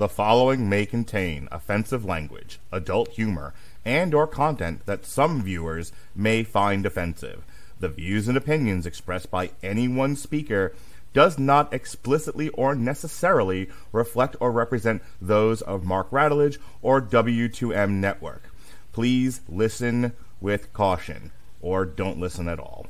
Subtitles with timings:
[0.00, 3.52] The following may contain offensive language, adult humor,
[3.84, 7.44] and or content that some viewers may find offensive.
[7.80, 10.72] The views and opinions expressed by any one speaker
[11.12, 18.44] does not explicitly or necessarily reflect or represent those of Mark Radulich or W2M Network.
[18.92, 21.30] Please listen with caution
[21.60, 22.86] or don't listen at all.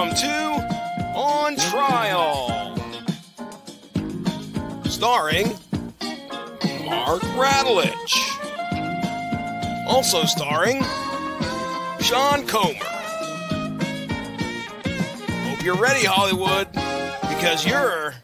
[0.00, 2.74] Welcome to On Trial,
[4.84, 5.48] starring
[6.86, 8.14] Mark Radulich.
[9.86, 10.82] Also starring
[12.00, 12.78] Sean Comer.
[15.50, 16.72] Hope you're ready, Hollywood,
[17.28, 18.14] because you're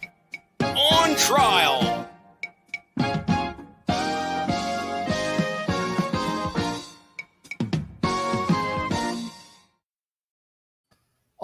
[0.63, 1.96] on trial.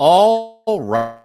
[0.05, 1.21] All right.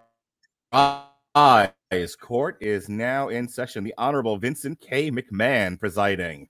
[2.21, 3.83] Court is now in session.
[3.83, 5.09] The Honorable Vincent K.
[5.09, 6.47] McMahon presiding.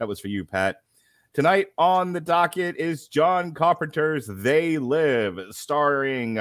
[0.00, 0.78] That was for you, Pat.
[1.34, 6.40] Tonight on the docket is John Carpenter's They Live, starring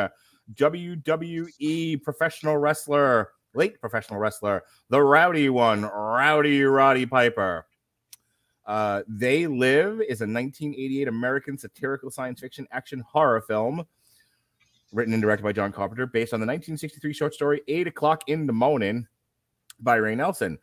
[0.55, 7.67] WWE professional wrestler, late professional wrestler, the rowdy one, Rowdy Roddy Piper.
[8.65, 13.85] Uh, they Live is a 1988 American satirical science fiction action horror film
[14.91, 18.47] written and directed by John Carpenter, based on the 1963 short story Eight O'Clock in
[18.47, 19.07] the Morning
[19.79, 20.57] by Ray Nelson.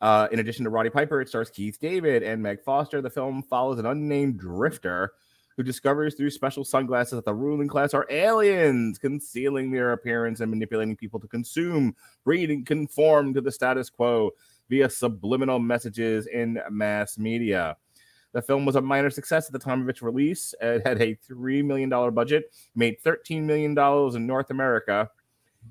[0.00, 3.00] Uh, in addition to Roddy Piper, it stars Keith David and Meg Foster.
[3.00, 5.12] The film follows an unnamed drifter
[5.56, 10.50] who discovers through special sunglasses that the ruling class are aliens, concealing their appearance and
[10.50, 14.30] manipulating people to consume, breed, and conform to the status quo
[14.68, 17.76] via subliminal messages in mass media.
[18.36, 20.54] The film was a minor success at the time of its release.
[20.60, 23.70] It had a $3 million budget, made $13 million
[24.14, 25.10] in North America.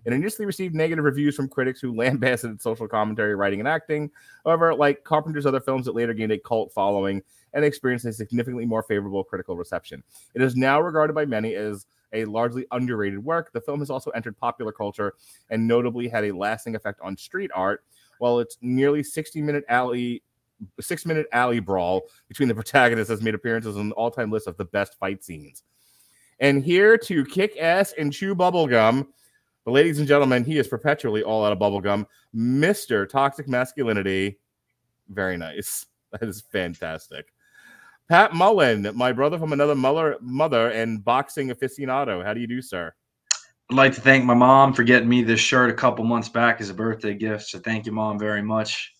[0.03, 4.09] It initially received negative reviews from critics who lambasted its social commentary, writing, and acting.
[4.43, 7.21] However, like Carpenter's other films, it later gained a cult following
[7.53, 10.01] and experienced a significantly more favorable critical reception.
[10.33, 13.53] It is now regarded by many as a largely underrated work.
[13.53, 15.13] The film has also entered popular culture
[15.51, 17.83] and notably had a lasting effect on street art.
[18.17, 20.23] While its nearly 60 minute alley
[20.79, 24.47] six minute alley brawl between the protagonists has made appearances on the all time list
[24.47, 25.63] of the best fight scenes.
[26.39, 29.07] And here to kick ass and chew bubblegum,
[29.63, 32.05] but ladies and gentlemen, he is perpetually all out of bubblegum,
[32.35, 33.07] Mr.
[33.07, 34.39] Toxic Masculinity.
[35.09, 35.85] Very nice.
[36.11, 37.33] That is fantastic.
[38.07, 42.23] Pat Mullin, my brother from another mother, mother and boxing aficionado.
[42.23, 42.93] How do you do, sir?
[43.69, 46.61] I'd like to thank my mom for getting me this shirt a couple months back
[46.61, 47.47] as a birthday gift.
[47.47, 48.94] So thank you, mom, very much.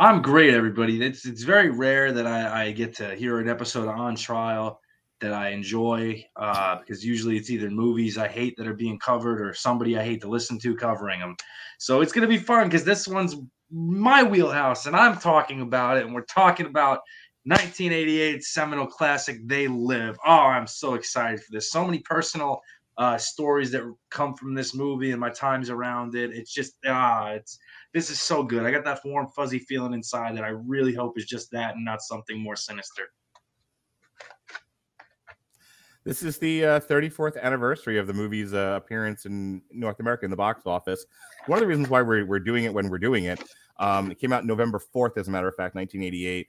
[0.00, 1.04] I'm great, everybody.
[1.04, 4.80] It's it's very rare that I, I get to hear an episode on trial
[5.20, 9.42] that I enjoy uh, because usually it's either movies I hate that are being covered
[9.42, 11.36] or somebody I hate to listen to covering them.
[11.78, 13.36] So it's gonna be fun because this one's
[13.70, 17.00] my wheelhouse and I'm talking about it, and we're talking about
[17.44, 20.16] 1988 seminal classic They Live.
[20.24, 21.70] Oh, I'm so excited for this.
[21.70, 22.62] So many personal
[22.96, 26.30] uh, stories that come from this movie and my times around it.
[26.32, 27.58] It's just ah, it's
[27.92, 28.64] this is so good.
[28.64, 31.84] I got that warm, fuzzy feeling inside that I really hope is just that and
[31.84, 33.10] not something more sinister.
[36.04, 40.30] This is the uh, 34th anniversary of the movie's uh, appearance in North America in
[40.30, 41.04] the box office.
[41.46, 43.42] One of the reasons why we're, we're doing it when we're doing it,
[43.78, 46.48] um, it came out November 4th, as a matter of fact, 1988.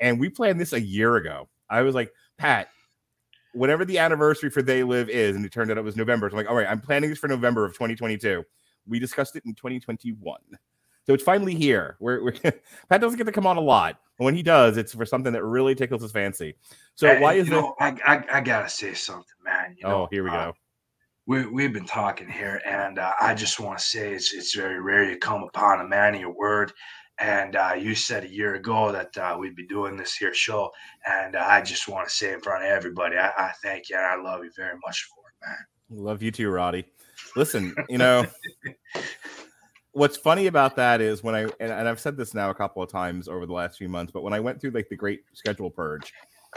[0.00, 1.48] And we planned this a year ago.
[1.70, 2.68] I was like, Pat,
[3.52, 6.28] whatever the anniversary for They Live is, and it turned out it was November.
[6.28, 8.42] So I'm like, all right, I'm planning this for November of 2022.
[8.86, 10.38] We discussed it in 2021.
[11.08, 11.96] So it's finally here.
[12.00, 12.32] We're, we're
[12.90, 13.98] Pat doesn't get to come on a lot.
[14.18, 16.54] But when he does, it's for something that really tickles his fancy.
[16.96, 17.52] So And, why is it?
[17.52, 19.74] know, I, I I gotta say something, man.
[19.78, 20.54] You know, Oh, here we uh, go.
[21.24, 24.82] we we've been talking here, and uh, I just want to say it's it's very
[24.82, 26.72] rare you come upon a man of your word.
[27.20, 30.70] And uh, you said a year ago that uh, we'd be doing this here show,
[31.08, 33.96] and uh, I just want to say in front of everybody, I, I thank you
[33.96, 36.04] and I love you very much for it, man.
[36.04, 36.84] Love you too, Roddy.
[37.34, 38.24] Listen, you know,
[39.98, 42.82] what's funny about that is when I and, and I've said this now a couple
[42.82, 45.22] of times over the last few months, but when I went through like the great
[45.34, 46.12] schedule purge,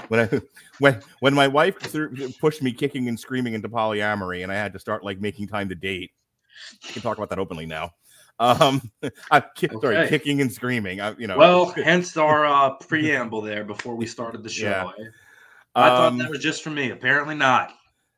[0.07, 0.41] when I
[0.79, 4.73] when when my wife threw, pushed me kicking and screaming into polyamory, and I had
[4.73, 6.11] to start like making time to date.
[6.88, 7.91] I can talk about that openly now.
[8.39, 8.91] Um,
[9.31, 11.01] I'm ki- sorry, kicking and screaming.
[11.01, 14.91] I, you know, Well, hence our uh, preamble there before we started the show.
[14.97, 15.05] Yeah.
[15.73, 16.91] I thought um, that was just for me.
[16.91, 17.73] Apparently not.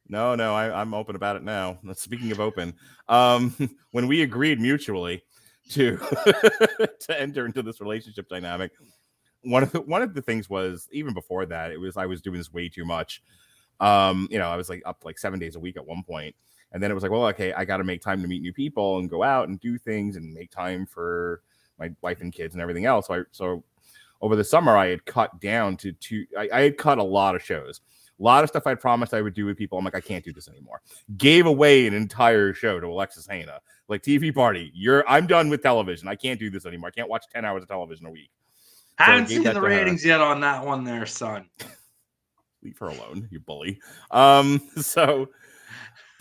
[0.08, 1.80] No, no, I, I'm open about it now.
[1.94, 2.74] Speaking of open,
[3.08, 3.56] um,
[3.92, 5.24] when we agreed mutually
[5.70, 5.98] to
[7.00, 8.72] to enter into this relationship dynamic,
[9.44, 12.22] one of the one of the things was even before that, it was I was
[12.22, 13.24] doing this way too much.
[13.80, 16.36] Um, you know, I was like up like seven days a week at one point,
[16.72, 18.54] and then it was like, well, okay, I got to make time to meet new
[18.54, 21.42] people and go out and do things and make time for
[21.80, 23.08] my wife and kids and everything else.
[23.08, 23.64] So, I, so
[24.22, 26.26] over the summer, I had cut down to two.
[26.38, 27.82] I, I had cut a lot of shows,
[28.20, 29.78] a lot of stuff I promised I would do with people.
[29.78, 30.82] I'm like, I can't do this anymore.
[31.18, 34.72] Gave away an entire show to Alexis Hejna, like TV party.
[34.74, 36.08] You're, I'm done with television.
[36.08, 36.90] I can't do this anymore.
[36.90, 38.30] I can't watch ten hours of television a week.
[39.00, 40.10] So Haven't seen the ratings her.
[40.10, 41.50] yet on that one, there, son.
[42.62, 43.80] Leave her alone, you bully.
[44.12, 45.30] Um, so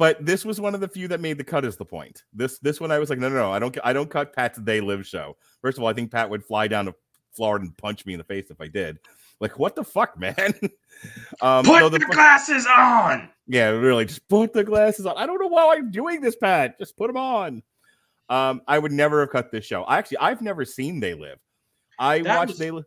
[0.03, 1.65] but this was one of the few that made the cut.
[1.65, 2.25] Is the point?
[2.33, 4.59] This this one I was like, no, no, no, I don't I don't cut Pat's
[4.61, 5.37] They Live show.
[5.61, 6.95] First of all, I think Pat would fly down to
[7.31, 8.99] Florida and punch me in the face if I did.
[9.43, 10.35] Like, what the fuck, man?
[11.41, 13.29] um, put so the, the glasses on.
[13.49, 15.19] Yeah, really, just put the glasses on.
[15.19, 16.79] I don't know why I'm doing this, Pat.
[16.79, 17.63] Just put them on.
[18.29, 19.83] Um, I would never have cut this show.
[19.83, 21.41] I actually, I've never seen They Live.
[21.99, 22.85] I that watched was, They Live.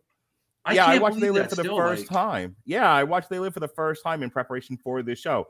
[0.72, 2.08] yeah, I watched They Live for the first like...
[2.10, 2.56] time.
[2.64, 5.46] Yeah, I watched They Live for the first time in preparation for this show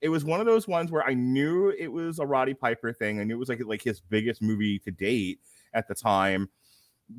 [0.00, 3.20] it was one of those ones where I knew it was a Roddy Piper thing.
[3.20, 5.40] I knew it was like like his biggest movie to date
[5.74, 6.48] at the time.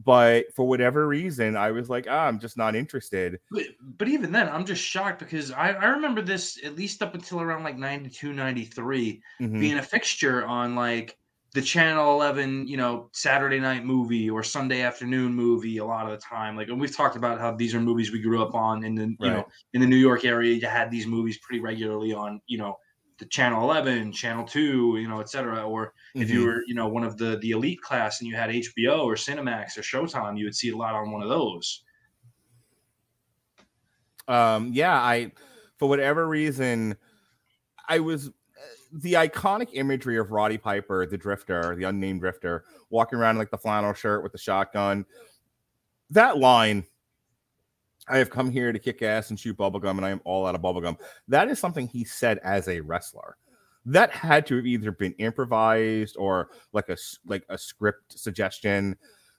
[0.06, 3.40] But for whatever reason, I was like, ah, I'm just not interested.
[3.52, 3.64] But,
[3.98, 7.42] but even then, I'm just shocked because I, I remember this at least up until
[7.42, 9.60] around like 92, 93 mm-hmm.
[9.60, 11.18] being a fixture on like
[11.54, 16.12] the channel 11 you know saturday night movie or sunday afternoon movie a lot of
[16.12, 18.86] the time like and we've talked about how these are movies we grew up on
[18.86, 19.16] in the right.
[19.20, 22.58] you know in the new york area you had these movies pretty regularly on you
[22.58, 22.78] know
[23.22, 26.24] the channel 11 channel 2 you know etc or mm-hmm.
[26.24, 26.48] if you mm-hmm.
[26.48, 29.78] were you know one of the the elite class and you had hbo or cinemax
[29.78, 31.84] or showtime you would see a lot on one of those
[34.28, 35.32] um yeah i
[35.78, 36.98] for whatever reason
[37.88, 38.32] i was
[38.92, 43.50] the iconic imagery of Roddy Piper, the drifter, the unnamed drifter, walking around in like
[43.50, 45.06] the flannel shirt with the shotgun.
[46.10, 46.84] That line,
[48.08, 50.56] I have come here to kick ass and shoot bubblegum, and I am all out
[50.56, 50.98] of bubblegum.
[51.28, 53.38] That is something he said as a wrestler.
[53.86, 58.96] That had to have either been improvised or like a like a script suggestion.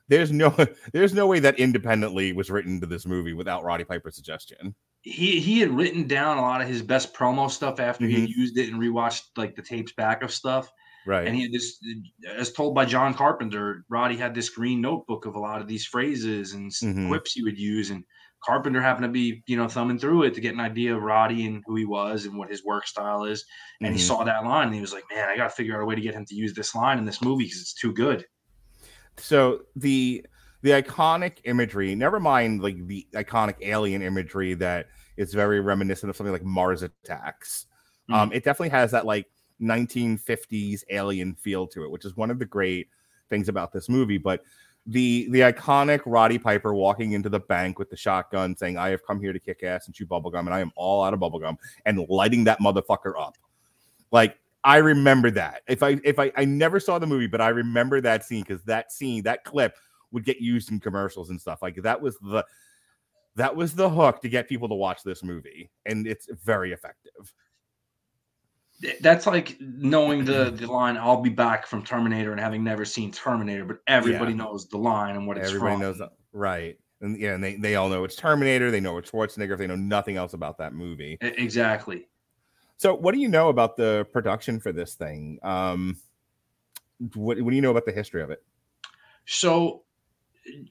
[0.09, 0.55] There's no
[0.93, 5.41] there's no way that independently was written to this movie without Roddy Piper's suggestion he
[5.41, 8.25] he had written down a lot of his best promo stuff after mm-hmm.
[8.25, 10.71] he used it and rewatched like the tapes back of stuff.
[11.05, 11.27] Right.
[11.27, 11.81] And he had this,
[12.37, 15.85] as told by John Carpenter, Roddy had this green notebook of a lot of these
[15.85, 17.09] phrases and mm-hmm.
[17.09, 17.91] quips he would use.
[17.91, 18.05] And
[18.45, 21.47] Carpenter happened to be, you know, thumbing through it to get an idea of Roddy
[21.47, 23.45] and who he was and what his work style is.
[23.81, 23.97] And mm-hmm.
[23.97, 25.87] he saw that line and he was like, man, I got to figure out a
[25.87, 28.27] way to get him to use this line in this movie because it's too good.
[29.19, 30.27] So the
[30.63, 34.87] the iconic imagery, never mind like the iconic alien imagery that
[35.17, 37.67] is very reminiscent of something like Mars Attacks.
[38.11, 38.15] Mm-hmm.
[38.15, 39.27] Um, it definitely has that like
[39.61, 42.89] 1950s alien feel to it, which is one of the great
[43.29, 44.19] things about this movie.
[44.19, 44.43] But
[44.87, 49.07] the the iconic Roddy Piper walking into the bank with the shotgun saying, I have
[49.07, 51.57] come here to kick ass and chew bubblegum, and I am all out of bubblegum,
[51.87, 53.39] and lighting that motherfucker up.
[54.11, 55.63] Like I remember that.
[55.69, 58.63] If I if I I never saw the movie, but I remember that scene because
[58.65, 59.77] that scene, that clip
[60.11, 61.63] would get used in commercials and stuff.
[61.63, 62.45] Like that was the
[63.37, 67.33] that was the hook to get people to watch this movie, and it's very effective.
[69.01, 73.13] That's like knowing the the line "I'll be back" from Terminator and having never seen
[73.13, 74.39] Terminator, but everybody yeah.
[74.39, 75.83] knows the line and what it's everybody from.
[75.83, 76.79] knows that, right?
[77.01, 78.71] And yeah, and they, they all know it's Terminator.
[78.71, 79.53] They know it's Schwarzenegger.
[79.53, 82.09] If they know nothing else about that movie, exactly.
[82.77, 85.39] So, what do you know about the production for this thing?
[85.43, 85.99] Um,
[87.15, 88.43] what, what do you know about the history of it?
[89.25, 89.83] So,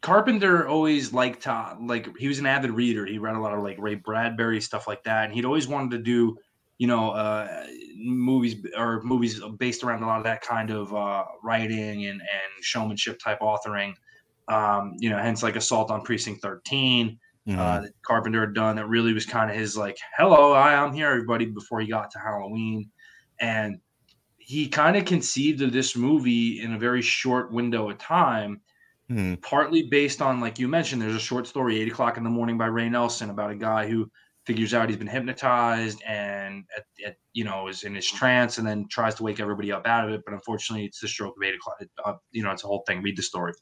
[0.01, 3.05] Carpenter always liked to like he was an avid reader.
[3.05, 5.91] He read a lot of like Ray Bradbury stuff like that, and he'd always wanted
[5.91, 6.37] to do
[6.81, 11.25] you know uh, movies or movies based around a lot of that kind of uh,
[11.43, 13.93] writing and and showmanship type authoring.
[14.47, 17.59] Um, you know, hence like Assault on Precinct 13 uh, mm-hmm.
[17.59, 20.91] uh, that Carpenter had done that really was kind of his like, hello, I, I'm
[20.91, 22.89] here, everybody, before he got to Halloween,
[23.39, 23.77] and
[24.39, 28.59] he kind of conceived of this movie in a very short window of time
[29.07, 29.35] mm-hmm.
[29.35, 32.57] partly based on, like you mentioned, there's a short story, Eight O'Clock in the Morning
[32.57, 34.09] by Ray Nelson, about a guy who
[34.51, 38.67] figures out he's been hypnotized and, at, at, you know, is in his trance and
[38.67, 40.21] then tries to wake everybody up out of it.
[40.25, 41.77] But unfortunately, it's the stroke of eight o'clock.
[42.03, 43.01] Uh, you know, it's a whole thing.
[43.01, 43.53] Read the story.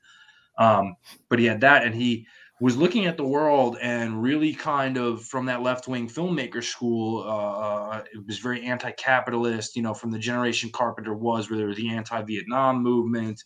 [0.57, 0.95] Um,
[1.29, 2.25] but he had that, and he
[2.59, 7.23] was looking at the world and really kind of from that left wing filmmaker school.
[7.23, 11.59] Uh, uh, it was very anti capitalist, you know, from the generation Carpenter was, where
[11.59, 13.39] there was the anti Vietnam movement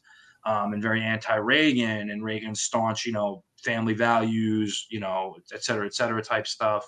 [0.46, 5.86] um, and very anti-Reagan and Reagan's staunch, you know, family values, you know, et cetera,
[5.86, 6.84] et cetera type stuff.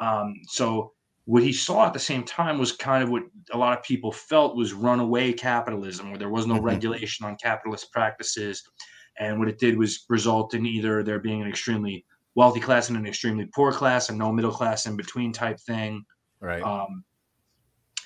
[0.00, 0.92] Um, so
[1.26, 4.10] what he saw at the same time was kind of what a lot of people
[4.10, 6.64] felt was runaway capitalism, where there was no mm-hmm.
[6.64, 8.62] regulation on capitalist practices.
[9.18, 12.04] And what it did was result in either there being an extremely
[12.34, 16.04] wealthy class and an extremely poor class and no middle class in between type thing.
[16.40, 16.62] Right.
[16.62, 17.04] Um,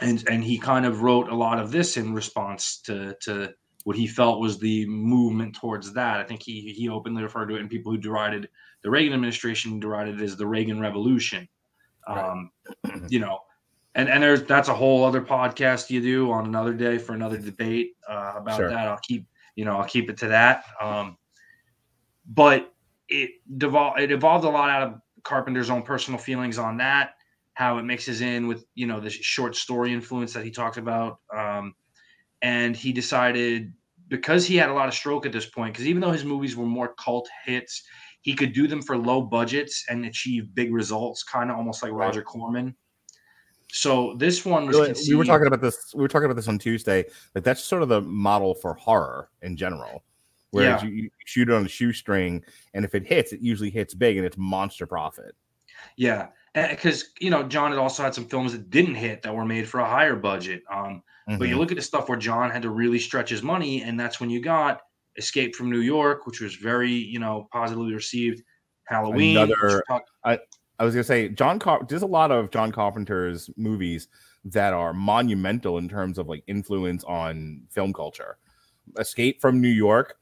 [0.00, 3.96] and and he kind of wrote a lot of this in response to to what
[3.96, 6.18] he felt was the movement towards that.
[6.18, 8.48] I think he he openly referred to it, and people who derided
[8.82, 11.48] the Reagan administration derided it as the Reagan Revolution.
[12.06, 12.50] Um,
[13.08, 13.40] you know,
[13.94, 17.38] and and there's that's a whole other podcast you do on another day for another
[17.38, 18.68] debate uh, about Sure.
[18.68, 18.88] that.
[18.88, 20.64] I'll keep you know I'll keep it to that.
[20.80, 21.16] Um,
[22.26, 22.74] but
[23.08, 27.14] it devolved it evolved a lot out of Carpenter's own personal feelings on that,
[27.54, 31.20] how it mixes in with you know the short story influence that he talked about,
[31.34, 31.74] um,
[32.42, 33.72] and he decided
[34.08, 36.56] because he had a lot of stroke at this point, because even though his movies
[36.56, 37.84] were more cult hits,
[38.24, 41.92] he could do them for low budgets and achieve big results, kind of almost like
[41.92, 42.06] Right.
[42.06, 42.74] Roger Corman.
[43.70, 45.92] So this one was Really, we were talking about this.
[45.94, 47.04] We were talking about this on Tuesday.
[47.34, 50.04] Like that's sort of the model for horror in general,
[50.52, 50.82] where Yeah.
[50.82, 54.16] you, you shoot it on a shoestring, and if it hits, it usually hits big,
[54.16, 55.34] and it's monster profit.
[55.96, 59.44] Yeah, because you know John had also had some films that didn't hit that were
[59.44, 60.62] made for a higher budget.
[60.72, 61.58] Um, But you Mhm.
[61.58, 64.28] look at the stuff where John had to really stretch his money, and that's when
[64.30, 64.82] you got
[65.16, 68.42] Escape from New York, which was very you know positively received.
[68.86, 71.58] Halloween, Another- talked- I was gonna say John.
[71.60, 74.08] Car- there's a lot of John Carpenter's movies
[74.46, 78.36] that are monumental in terms of like influence on film culture.
[78.98, 80.16] Escape from New York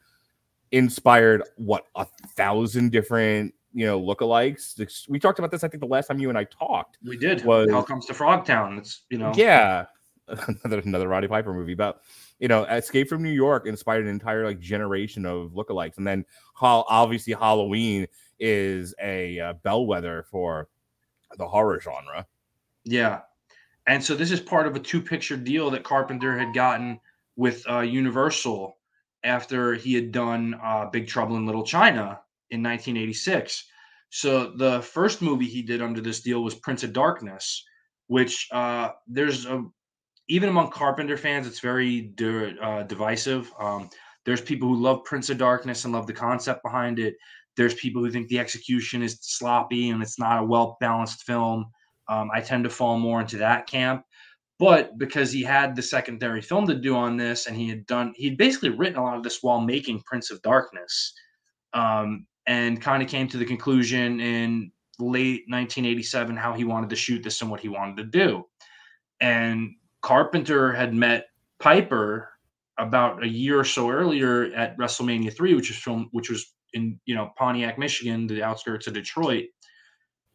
[0.71, 2.05] inspired what a
[2.37, 5.09] thousand different you know lookalikes.
[5.09, 5.65] We talked about this.
[5.65, 6.99] I think the last time you and I talked.
[7.05, 7.45] we did.
[7.45, 8.79] was- Hell comes to Frogtown.
[8.79, 9.87] It's you know Yeah,
[10.29, 12.03] another another Roddy Piper movie, but
[12.43, 16.25] you know, Escape from New York inspired an entire like generation of lookalikes, and then
[16.61, 18.09] obviously Halloween
[18.41, 20.69] is a uh, bellwether for
[21.39, 22.27] the horror genre.
[22.85, 23.21] Yeah.
[23.87, 26.99] And so this is part of a two picture deal that Carpenter had gotten
[27.37, 28.77] with uh, Universal
[29.23, 32.21] after he had done uh, Big Trouble in Little China
[32.51, 33.67] in 1986.
[34.11, 37.65] So the first movie he did under this deal was Prince of Darkness,
[38.09, 39.65] which uh, there's a,
[40.33, 43.53] even among Carpenter fans, it's very di- uh, divisive.
[43.61, 43.91] Um,
[44.25, 47.17] there's people who love Prince of Darkness and love the concept behind it.
[47.55, 51.67] There's people who think the execution is sloppy and it's not a well balanced film.
[52.09, 54.07] Um, I tend to fall more into that camp.
[54.59, 58.15] But because he had the secondary film to do on this, and he had done,
[58.17, 61.13] he'd basically written a lot of this while making Prince of Darkness,
[61.75, 66.97] um, and kind of came to the conclusion in late 1987 how he wanted to
[66.97, 68.47] shoot this and what he wanted to do.
[69.21, 71.27] And Carpenter had met
[71.59, 72.29] Piper
[72.79, 76.99] about a year or so earlier at WrestleMania 3, which was filmed, which was in
[77.05, 79.47] you know Pontiac, Michigan, the outskirts of Detroit.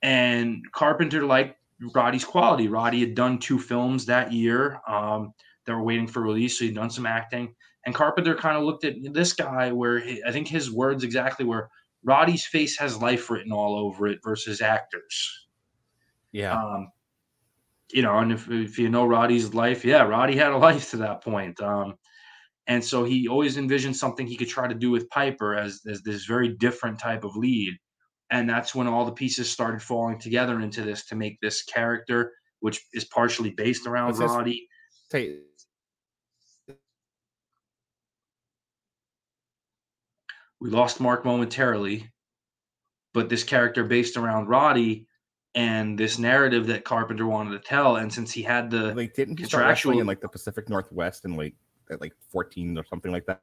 [0.02, 1.58] And Carpenter liked
[1.94, 2.68] Roddy's quality.
[2.68, 5.34] Roddy had done two films that year um,
[5.66, 7.54] that were waiting for release, so he'd done some acting.
[7.86, 11.46] And Carpenter kind of looked at this guy, where he, I think his words exactly
[11.46, 11.70] were,
[12.04, 15.48] "Roddy's face has life written all over it," versus actors.
[16.32, 16.92] Yeah, Um,
[17.92, 20.98] you know, and if, if you know Roddy's life, yeah, Roddy had a life to
[20.98, 21.60] that point.
[21.62, 21.96] Um,
[22.68, 26.02] and so he always envisioned something he could try to do with Piper as, as
[26.04, 27.78] this very different type of lead.
[28.30, 32.34] And that's when all the pieces started falling together into this to make this character,
[32.60, 34.68] which is partially based around What's this- Roddy.
[35.12, 35.40] Say-
[40.60, 42.12] We lost Mark momentarily,
[43.14, 45.07] but this character based around Roddy
[45.58, 47.96] and this narrative that Carpenter wanted to tell.
[47.96, 50.70] And since he had the like didn't he start wrestling contractual- in like the Pacific
[50.70, 51.56] Northwest and like
[51.90, 53.42] at like 14 or something like that?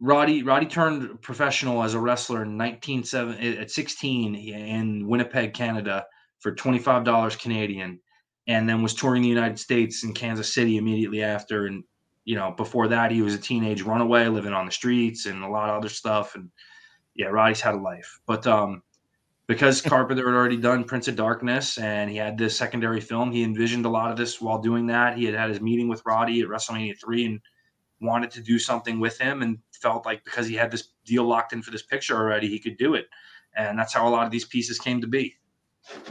[0.00, 6.06] Roddy Roddy turned professional as a wrestler in 1970 at 16 in Winnipeg, Canada
[6.38, 8.00] for $25 Canadian
[8.46, 11.84] and then was touring the United States in Kansas City immediately after and
[12.24, 15.48] you know before that he was a teenage runaway living on the streets and a
[15.48, 16.50] lot of other stuff and
[17.14, 18.82] yeah Roddy's had a life but um
[19.50, 23.42] because Carpenter had already done Prince of Darkness and he had this secondary film he
[23.42, 26.40] envisioned a lot of this while doing that he had had his meeting with Roddy
[26.40, 27.40] at WrestleMania 3 and
[28.00, 31.52] wanted to do something with him and felt like because he had this deal locked
[31.52, 33.06] in for this picture already, he could do it.
[33.56, 35.34] And that's how a lot of these pieces came to be.
[35.90, 36.04] All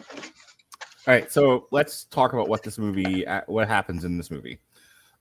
[1.08, 4.60] right, so let's talk about what this movie, uh, what happens in this movie.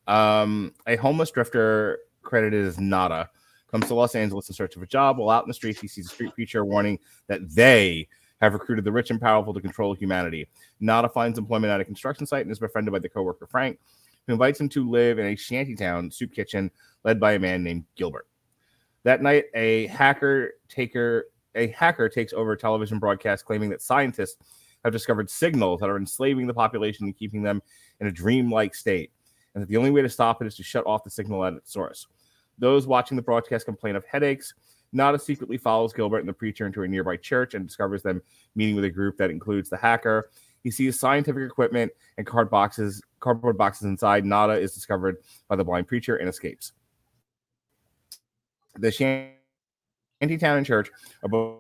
[0.09, 3.31] Um, a homeless drifter credited as Nada
[3.71, 5.19] comes to Los Angeles in search of a job.
[5.19, 8.09] While out in the streets, he sees a street preacher warning that they
[8.41, 10.49] have recruited the rich and powerful to control humanity.
[10.81, 13.79] Nada finds employment at a construction site and is befriended by the coworker Frank,
[14.27, 16.71] who invites him to live in a shantytown soup kitchen
[17.05, 18.27] led by a man named Gilbert.
[19.05, 24.37] That night, a hacker taker a hacker takes over a television broadcast claiming that scientists
[24.85, 27.61] have discovered signals that are enslaving the population and keeping them
[28.01, 29.11] in a dreamlike state,
[29.55, 31.55] and that the only way to stop it is to shut off the signal at
[31.55, 32.07] its source.
[32.59, 34.55] Those watching the broadcast complain of headaches,
[34.93, 38.23] Nada secretly follows Gilbert and the preacher into a nearby church and discovers them
[38.55, 40.31] meeting with a group that includes the hacker.
[40.65, 44.25] He sees scientific equipment and card boxes, cardboard boxes inside.
[44.25, 46.73] Nada is discovered by the blind preacher and escapes.
[48.77, 50.91] The shanty town and church
[51.23, 51.59] are both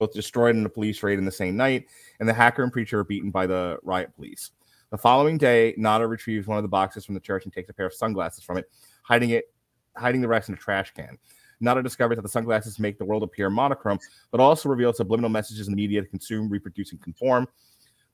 [0.00, 1.86] both destroyed in a police raid in the same night,
[2.18, 4.50] and the hacker and preacher are beaten by the riot police.
[4.90, 7.74] The following day, Nada retrieves one of the boxes from the church and takes a
[7.74, 8.68] pair of sunglasses from it,
[9.02, 9.52] hiding it,
[9.96, 11.18] hiding the rest in a trash can.
[11.60, 13.98] Nada discovers that the sunglasses make the world appear monochrome,
[14.30, 17.46] but also reveal subliminal messages in the media to consume, reproduce, and conform.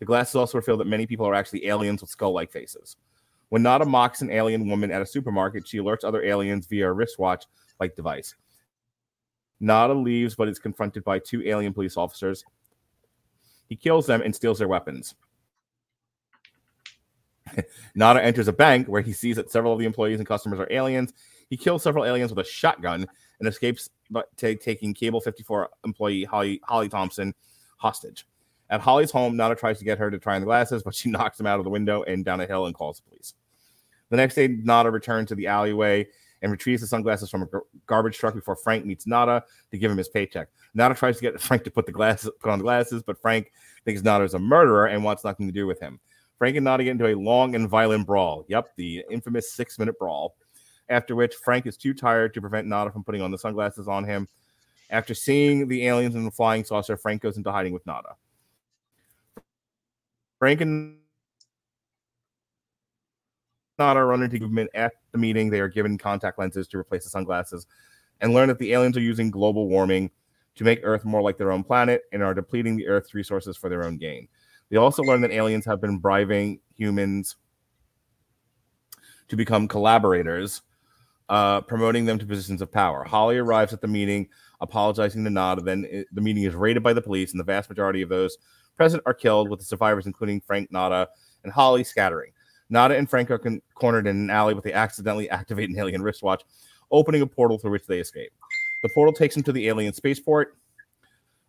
[0.01, 2.97] The glasses also reveal that many people are actually aliens with skull-like faces.
[3.49, 6.93] When Nada mocks an alien woman at a supermarket, she alerts other aliens via a
[6.93, 8.35] wristwatch-like device.
[9.61, 12.45] Nada leaves, but is confronted by two alien police officers.
[13.69, 15.15] He kills them and steals their weapons.
[17.95, 20.69] Nada enters a bank where he sees that several of the employees and customers are
[20.71, 21.13] aliens.
[21.51, 23.07] He kills several aliens with a shotgun
[23.39, 27.35] and escapes, but t- taking Cable 54 employee Holly, Holly Thompson
[27.77, 28.27] hostage.
[28.69, 31.11] At Holly's home, Nada tries to get her to try on the glasses, but she
[31.11, 33.35] knocks him out of the window and down a hill and calls the police.
[34.11, 36.07] The next day, Nada returns to the alleyway
[36.43, 39.91] and retrieves the sunglasses from a gar- garbage truck before Frank meets Nada to give
[39.91, 40.49] him his paycheck.
[40.75, 43.53] Nada tries to get Frank to put the glasses put on the glasses, but Frank
[43.85, 45.99] thinks Nada is a murderer and wants nothing to do with him.
[46.39, 48.45] Frank and Nada get into a long and violent brawl.
[48.49, 50.37] Yep, the infamous six minute brawl.
[50.89, 54.05] After which Frank is too tired to prevent Nada from putting on the sunglasses on
[54.05, 54.29] him.
[54.91, 58.15] After seeing the aliens in the flying saucer, Frank goes into hiding with Nada.
[60.39, 60.99] Frank and
[63.79, 65.51] Nada run into movement at the meeting.
[65.51, 67.67] They are given contact lenses to replace the sunglasses
[68.21, 70.11] and learn that the aliens are using global warming
[70.55, 73.69] to make Earth more like their own planet and are depleting the Earth's resources for
[73.69, 74.29] their own gain.
[74.71, 77.37] They also learn that aliens have been bribing humans
[79.29, 80.63] to become collaborators,
[81.29, 83.05] uh, promoting them to positions of power.
[83.05, 84.29] Holly arrives at the meeting,
[84.61, 85.63] apologizing to Nada.
[85.63, 88.39] Then it, the meeting is raided by the police, and the vast majority of those
[88.77, 91.09] present are killed, with the survivors, including Frank, Nada,
[91.45, 92.33] and Holly, scattering.
[92.69, 96.03] Nada and Frank are con- cornered in an alley, but they accidentally activate an alien
[96.03, 96.43] wristwatch,
[96.91, 98.33] opening a portal through which they escape.
[98.83, 100.57] The portal takes them to the alien spaceport,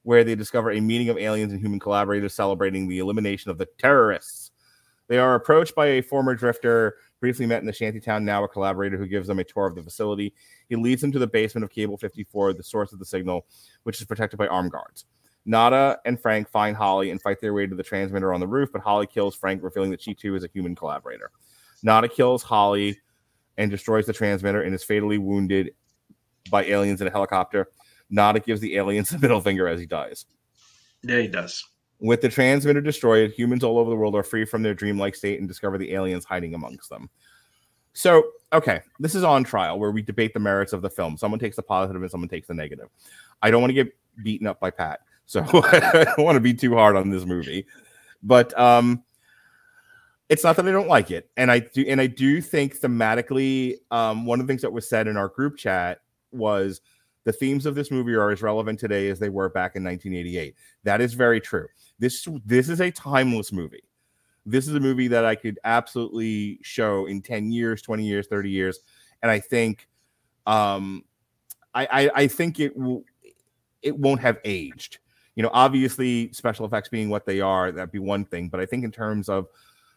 [0.03, 3.67] where they discover a meeting of aliens and human collaborators celebrating the elimination of the
[3.77, 4.51] terrorists.
[5.07, 8.97] They are approached by a former drifter, briefly met in the shantytown, now a collaborator
[8.97, 10.33] who gives them a tour of the facility.
[10.69, 13.45] He leads them to the basement of Cable 54, the source of the signal,
[13.83, 15.05] which is protected by armed guards.
[15.45, 18.69] Nada and Frank find Holly and fight their way to the transmitter on the roof,
[18.71, 21.31] but Holly kills Frank, revealing that she too is a human collaborator.
[21.83, 22.99] Nada kills Holly
[23.57, 25.71] and destroys the transmitter and is fatally wounded
[26.51, 27.69] by aliens in a helicopter.
[28.09, 30.25] Nada gives the aliens the middle finger as he dies.
[31.01, 31.63] Yeah, he does.
[31.99, 35.39] With the transmitter destroyed, humans all over the world are free from their dreamlike state
[35.39, 37.09] and discover the aliens hiding amongst them.
[37.93, 41.17] So, okay, this is on trial where we debate the merits of the film.
[41.17, 42.89] Someone takes the positive and someone takes the negative.
[43.41, 46.53] I don't want to get beaten up by Pat, so I don't want to be
[46.53, 47.65] too hard on this movie.
[48.21, 49.03] But um
[50.29, 51.29] it's not that I don't like it.
[51.37, 54.87] And I do and I do think thematically, um, one of the things that was
[54.87, 56.81] said in our group chat was
[57.27, 60.55] the themes of this movie are as relevant today as they were back in 1988.
[60.85, 61.67] That is very true.
[61.99, 63.83] This this is a timeless movie.
[64.45, 68.49] This is a movie that I could absolutely show in 10 years, 20 years, 30
[68.49, 68.79] years.
[69.21, 69.89] And I think
[70.45, 71.03] um
[71.73, 73.03] I I, I think it will
[73.81, 74.99] it won't have aged.
[75.35, 78.47] You know, obviously special effects being what they are, that'd be one thing.
[78.47, 79.47] But I think in terms of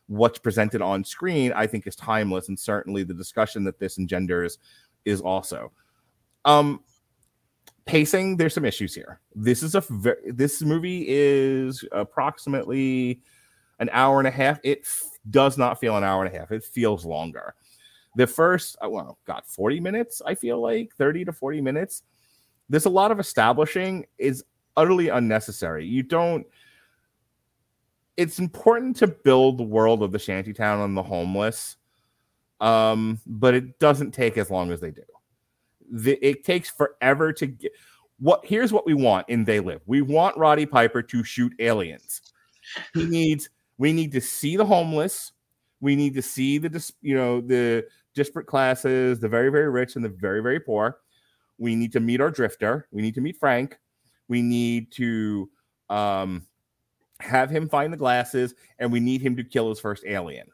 [0.09, 4.59] what's presented on screen, I think is timeless, and certainly the discussion that this engenders
[5.05, 5.71] is also.
[6.45, 6.81] Um,
[7.85, 9.21] pacing, there's some issues here.
[9.35, 13.21] This is a ve- this movie is approximately
[13.79, 14.61] an hour and a half.
[14.63, 16.53] It f- does not feel an hour and a half.
[16.53, 17.55] It feels longer.
[18.17, 20.21] The first, uh, well, got 40 minutes.
[20.25, 22.03] I feel like 30 to 40 minutes.
[22.69, 24.45] There's a lot of establishing is
[24.77, 25.87] utterly unnecessary.
[25.87, 26.47] You don't
[28.21, 31.77] it's important to build the world of the shantytown and the homeless
[32.61, 35.03] um but it doesn't take as long as they do
[35.91, 37.73] the, it takes forever to get
[38.19, 39.81] what here's what we want in they live.
[39.87, 42.21] We want roddy piper to shoot aliens.
[42.95, 43.49] He needs
[43.79, 45.33] we need to see the homeless.
[45.81, 50.05] We need to see the you know the disparate classes the very very rich and
[50.05, 50.99] the very very poor.
[51.59, 52.87] We need to meet our drifter.
[52.91, 53.79] We need to meet frank.
[54.29, 55.51] We need to
[55.89, 56.47] um
[57.21, 60.49] have him find the glasses, and we need him to kill his first alien.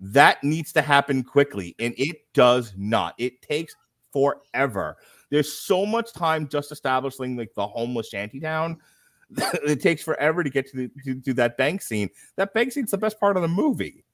[0.00, 3.14] That needs to happen quickly, and it does not.
[3.18, 3.76] It takes
[4.12, 4.96] forever.
[5.30, 8.78] There's so much time just establishing like the homeless shantytown.
[9.36, 12.10] it takes forever to get to, the, to, to that bank scene.
[12.36, 14.04] That bank scene's the best part of the movie,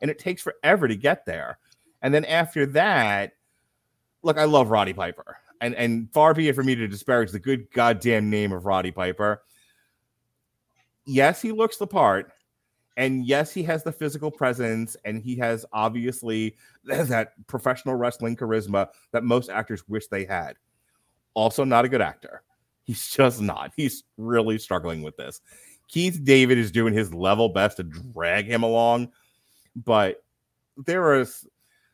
[0.00, 1.58] and it takes forever to get there.
[2.02, 3.32] And then after that,
[4.22, 5.36] look, I love Roddy Piper.
[5.60, 8.90] and and far be it for me to disparage the good goddamn name of Roddy
[8.90, 9.42] Piper.
[11.06, 12.32] Yes, he looks the part,
[12.96, 18.88] and yes, he has the physical presence, and he has obviously that professional wrestling charisma
[19.12, 20.56] that most actors wish they had.
[21.34, 22.42] Also, not a good actor.
[22.84, 23.72] He's just not.
[23.76, 25.40] He's really struggling with this.
[25.86, 29.10] Keith David is doing his level best to drag him along,
[29.76, 30.22] but
[30.76, 31.46] there is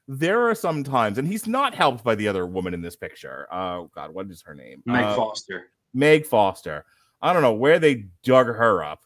[0.09, 3.47] there are some times, and he's not helped by the other woman in this picture.
[3.53, 4.83] Oh God, what is her name?
[4.87, 5.65] Meg Uh, Foster.
[5.95, 6.85] Meg Foster.
[7.21, 9.03] I don't know where they dug her up,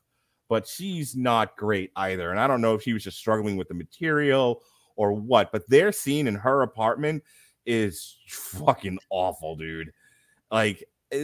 [0.51, 2.31] but she's not great either.
[2.31, 4.61] And I don't know if she was just struggling with the material
[4.97, 7.23] or what, but their scene in her apartment
[7.65, 9.93] is fucking awful, dude.
[10.51, 11.17] Like it-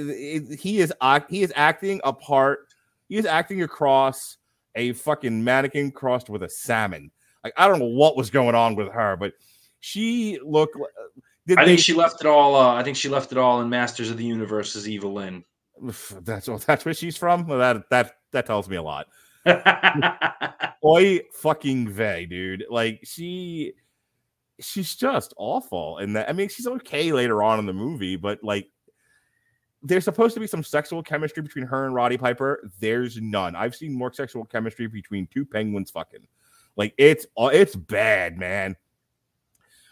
[0.51, 0.93] it- he is
[1.29, 2.69] he is acting a part.
[3.09, 4.39] He is acting across
[4.75, 7.11] a fucking mannequin crossed with a salmon.
[7.45, 9.33] Like I don't know what was going on with her, but
[9.81, 10.77] she looked.
[11.47, 12.55] Did I they- think she left it all.
[12.55, 15.45] Uh, I think she left it all in Masters of the Universe as Evil-Lyn.
[16.23, 16.59] That's all.
[16.59, 17.47] that's where she's from.
[17.49, 19.07] That that that tells me a lot.
[20.85, 22.65] Oi, fucking vey, dude.
[22.69, 23.73] Like she,
[24.61, 25.99] she's just awful.
[25.99, 28.69] And that I mean, she's okay later on in the movie, but like,
[29.83, 32.71] there's supposed to be some sexual chemistry between her and Roddy Piper.
[32.81, 33.55] There's none.
[33.55, 36.27] I've seen more sexual chemistry between two penguins fucking.
[36.77, 38.77] Like it's uh, it's bad, man.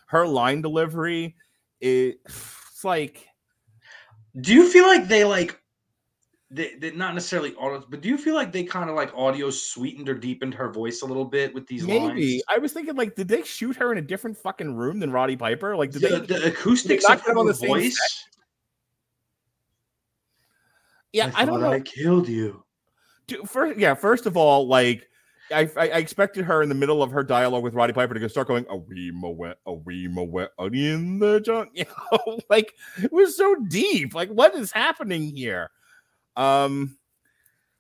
[0.07, 1.37] Her line delivery,
[1.81, 3.29] it, it's like
[4.40, 5.61] do you feel like they like
[6.51, 9.51] they, they not necessarily auto, but do you feel like they kind of like audio
[9.51, 12.05] sweetened or deepened her voice a little bit with these maybe.
[12.33, 12.43] lines?
[12.49, 15.37] I was thinking like, did they shoot her in a different fucking room than Roddy
[15.37, 15.77] Piper?
[15.77, 16.39] Like, did The, they?
[16.39, 17.99] the acoustics not of get on her the voice.
[21.13, 21.73] yeah, I, don't know.
[21.73, 22.65] I killed you.
[23.27, 25.09] Dude, first, yeah, first of all, like
[25.53, 28.21] I, I, I expected her in the middle of her dialogue with Roddy Piper to
[28.21, 31.71] go start going a wee wet, a wee wet, in the junk.
[31.75, 34.15] You know, like it was so deep.
[34.15, 35.71] Like, what is happening here?
[36.37, 36.97] Um,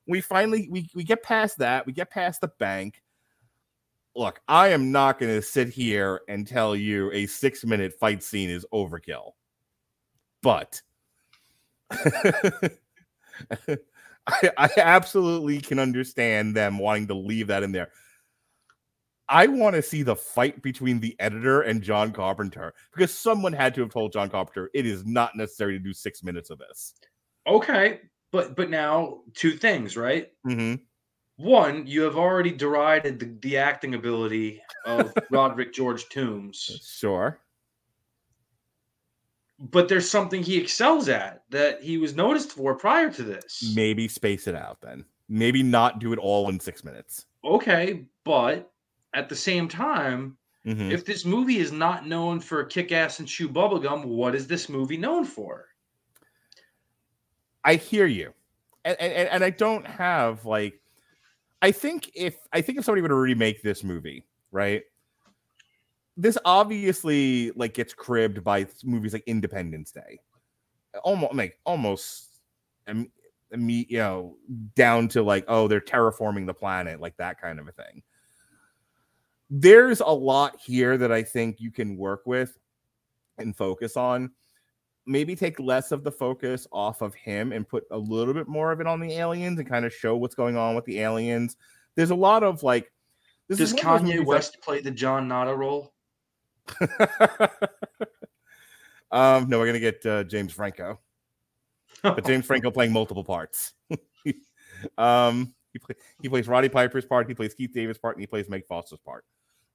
[0.06, 1.86] we finally we we get past that.
[1.86, 3.02] We get past the bank.
[4.16, 8.22] Look, I am not going to sit here and tell you a six minute fight
[8.22, 9.32] scene is overkill,
[10.42, 10.80] but.
[14.26, 17.90] I, I absolutely can understand them wanting to leave that in there.
[19.28, 23.74] I want to see the fight between the editor and John Carpenter because someone had
[23.74, 26.94] to have told John Carpenter it is not necessary to do six minutes of this.
[27.46, 28.00] Okay,
[28.34, 30.32] but but now two things, right?
[30.44, 30.82] Mm-hmm.
[31.36, 37.38] One, you have already derided the, the acting ability of Roderick George Toombs, Sure.
[39.58, 43.72] but there's something he excels at that he was noticed for prior to this.
[43.74, 45.04] Maybe space it out then.
[45.28, 47.26] Maybe not do it all in six minutes.
[47.44, 48.70] Okay, but
[49.14, 50.90] at the same time, Mhm.
[50.92, 54.68] if this movie is not known for kick ass and chew bubblegum, what is this
[54.68, 55.66] movie known for?
[57.64, 58.32] I hear you,
[58.84, 60.80] and, and and I don't have like,
[61.62, 64.82] I think if I think if somebody were to remake this movie, right,
[66.16, 70.20] this obviously like gets cribbed by movies like Independence Day,
[71.02, 72.40] almost like almost,
[73.50, 74.36] me you know
[74.74, 78.02] down to like oh they're terraforming the planet like that kind of a thing.
[79.48, 82.58] There's a lot here that I think you can work with
[83.38, 84.32] and focus on
[85.06, 88.72] maybe take less of the focus off of him and put a little bit more
[88.72, 91.56] of it on the aliens and kind of show what's going on with the aliens.
[91.94, 92.90] There's a lot of like
[93.48, 95.92] this Does is one of those Kanye West play the John Nada role?
[99.10, 100.98] um, no, we're gonna get uh, James Franco,
[102.02, 103.74] but James Franco playing multiple parts.
[104.98, 108.26] um, he, play, he plays Roddy Piper's part, he plays Keith David's part, and he
[108.26, 109.24] plays Meg Foster's part.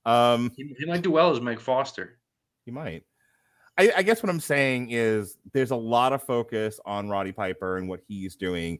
[0.06, 2.18] Um, he, he might do well as Meg Foster.
[2.66, 3.04] He might.
[3.80, 7.78] I, I guess what I'm saying is there's a lot of focus on Roddy Piper
[7.78, 8.80] and what he's doing,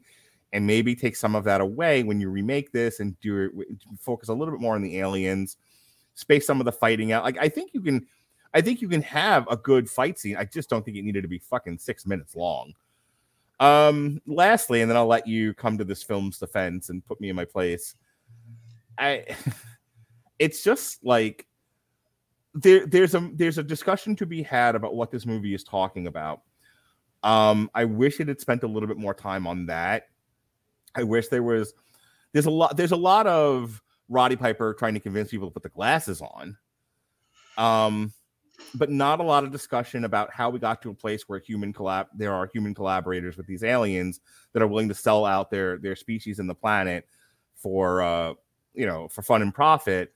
[0.52, 3.78] and maybe take some of that away when you remake this and do it.
[3.98, 5.56] Focus a little bit more on the aliens,
[6.14, 7.24] space some of the fighting out.
[7.24, 8.06] Like I think you can,
[8.52, 10.36] I think you can have a good fight scene.
[10.36, 12.74] I just don't think it needed to be fucking six minutes long.
[13.58, 17.30] Um, lastly, and then I'll let you come to this film's defense and put me
[17.30, 17.94] in my place.
[18.98, 19.24] I,
[20.38, 21.46] it's just like
[22.54, 26.06] there there's a there's a discussion to be had about what this movie is talking
[26.06, 26.42] about.
[27.22, 30.08] Um, I wish it had spent a little bit more time on that.
[30.94, 31.74] I wish there was
[32.32, 35.62] there's a lot there's a lot of Roddy Piper trying to convince people to put
[35.62, 36.56] the glasses on.
[37.56, 38.12] Um,
[38.74, 41.72] but not a lot of discussion about how we got to a place where human
[41.72, 44.20] collab there are human collaborators with these aliens
[44.52, 47.06] that are willing to sell out their their species and the planet
[47.54, 48.34] for uh
[48.74, 50.12] you know for fun and profit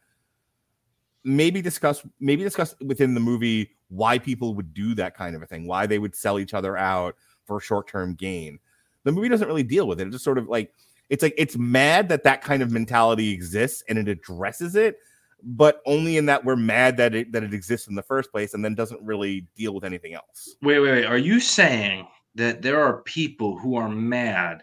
[1.25, 5.47] maybe discuss maybe discuss within the movie why people would do that kind of a
[5.47, 8.59] thing, why they would sell each other out for short term gain.
[9.05, 10.09] The movie doesn't really deal with it.
[10.09, 10.73] It just sort of like
[11.11, 14.99] it's like it's mad that that kind of mentality exists and it addresses it,
[15.43, 18.55] but only in that we're mad that it that it exists in the first place,
[18.55, 20.57] and then doesn't really deal with anything else.
[20.63, 21.07] Wait, wait, wait.
[21.07, 24.63] Are you saying that there are people who are mad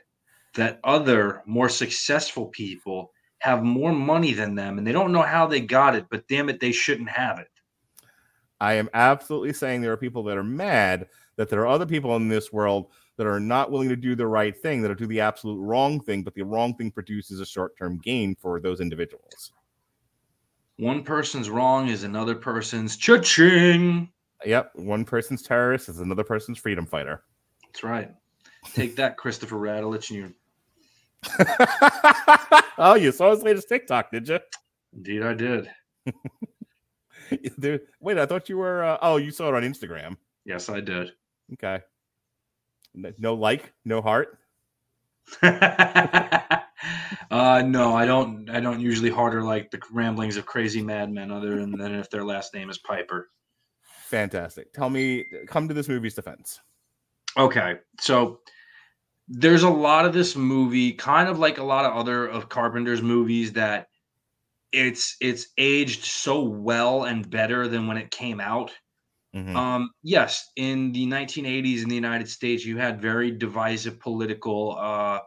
[0.56, 5.48] that other more successful people have more money than them and they don't know how
[5.48, 7.50] they got it, but damn it, they shouldn't have it?
[8.60, 12.16] I am absolutely saying there are people that are mad that there are other people
[12.16, 15.08] in this world that are not willing to do the right thing, that are do
[15.08, 18.80] the absolute wrong thing, but the wrong thing produces a short term gain for those
[18.80, 19.52] individuals.
[20.78, 24.10] One person's wrong is another person's cha-ching.
[24.46, 27.24] Yep, one person's terrorist is another person's freedom fighter.
[27.66, 28.12] That's right.
[28.74, 30.34] Take that, Christopher Radulich, and you.
[32.78, 34.40] oh, you saw his latest TikTok, did you?
[34.94, 35.70] Indeed, I did.
[37.58, 38.84] there, wait, I thought you were.
[38.84, 40.18] Uh, oh, you saw it on Instagram.
[40.46, 41.12] Yes, I did.
[41.54, 41.82] Okay.
[42.94, 44.38] No like, no heart.
[45.44, 46.62] uh,
[47.32, 48.50] no, I don't.
[48.50, 52.26] I don't usually harder like the ramblings of crazy madmen, other than, than if their
[52.26, 53.30] last name is Piper.
[54.08, 54.74] Fantastic.
[54.74, 56.60] Tell me, come to this movie's defense.
[57.38, 58.40] Okay, so
[59.28, 63.02] there's a lot of this movie, kind of like a lot of other of Carpenter's
[63.02, 63.88] movies, that
[64.72, 68.72] it's it's aged so well and better than when it came out.
[69.36, 69.56] Mm-hmm.
[69.56, 75.20] Um, yes, in the 1980s in the United States, you had very divisive political uh,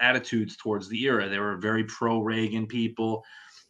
[0.00, 1.28] attitudes towards the era.
[1.28, 3.24] There were very pro Reagan people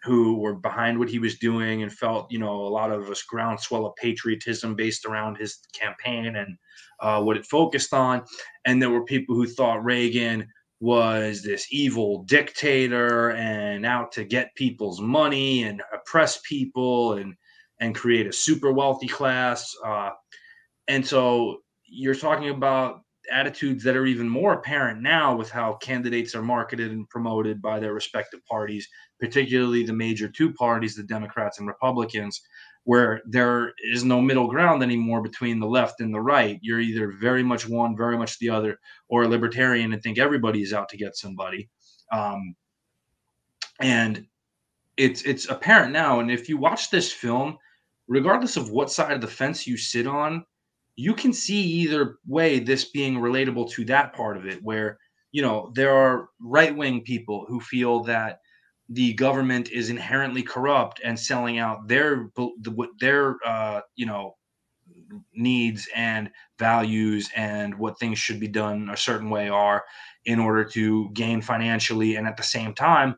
[0.05, 3.23] who were behind what he was doing and felt, you know, a lot of this
[3.23, 6.57] groundswell of patriotism based around his campaign and
[7.01, 8.23] uh, what it focused on.
[8.67, 10.47] And there were people who thought Reagan
[10.81, 17.35] was this evil dictator and out to get people's money and oppress people and
[17.81, 19.75] and create a super wealthy class.
[19.85, 20.11] Uh,
[20.87, 23.01] and so you're talking about
[23.33, 27.81] attitudes that are even more apparent now with how candidates are marketed and promoted by
[27.81, 28.87] their respective parties,
[29.25, 32.43] particularly the major two parties, the Democrats and Republicans,
[32.83, 36.59] where there is no middle ground anymore between the left and the right.
[36.61, 40.61] You're either very much one, very much the other, or a libertarian and think everybody
[40.61, 41.71] is out to get somebody.
[42.13, 42.55] Um,
[43.81, 44.27] and
[44.99, 46.21] it's it's apparent now.
[46.21, 47.57] And if you watch this film,
[48.07, 50.45] regardless of what side of the fence you sit on,
[50.97, 54.99] you can see either way this being relatable to that part of it, where
[55.33, 58.41] you know there are right wing people who feel that
[58.89, 62.31] the government is inherently corrupt and selling out their
[63.01, 64.37] their uh, you know
[65.35, 69.85] needs and values and what things should be done a certain way are
[70.25, 73.17] in order to gain financially and at the same time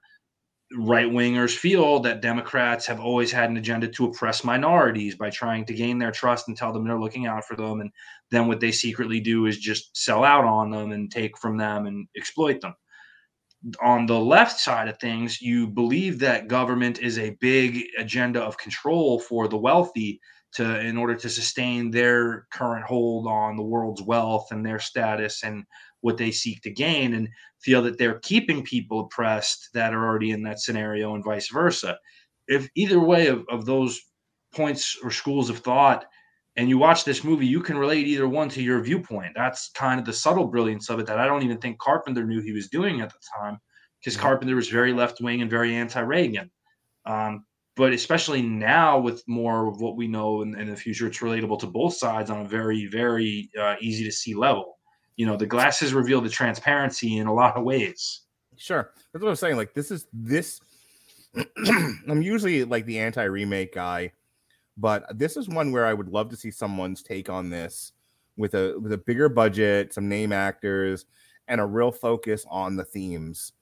[0.74, 5.64] right wingers feel that Democrats have always had an agenda to oppress minorities by trying
[5.64, 7.80] to gain their trust and tell them they're looking out for them.
[7.80, 7.90] And
[8.30, 11.86] then what they secretly do is just sell out on them and take from them
[11.86, 12.74] and exploit them.
[13.80, 18.58] On the left side of things, you believe that government is a big agenda of
[18.58, 20.20] control for the wealthy
[20.54, 25.42] to in order to sustain their current hold on the world's wealth and their status
[25.42, 25.64] and
[26.00, 27.28] what they seek to gain and
[27.60, 31.98] feel that they're keeping people oppressed that are already in that scenario and vice versa.
[32.46, 34.00] If either way of, of those
[34.54, 36.06] points or schools of thought
[36.56, 39.32] and you watch this movie, you can relate either one to your viewpoint.
[39.34, 42.40] That's kind of the subtle brilliance of it that I don't even think Carpenter knew
[42.40, 43.58] he was doing at the time
[44.00, 44.16] because.
[44.16, 46.50] Carpenter was very left wing and very anti Reagan.
[47.04, 47.44] Um,
[47.76, 51.60] but especially now with more of what we know in, in, the future, it's relatable
[51.60, 54.78] to both sides on a very, very uh, easy to see level.
[55.16, 58.22] You know, the glasses reveal the transparency in a lot of ways.
[58.56, 59.56] Sure, that's what I'm saying.
[59.56, 60.60] Like this is this.
[62.08, 64.12] I'm usually like the anti remake guy,
[64.76, 67.92] but this is one where I would love to see someone's take on this
[68.36, 71.06] with a with a bigger budget, some name actors,
[71.48, 73.52] and a real focus on the themes.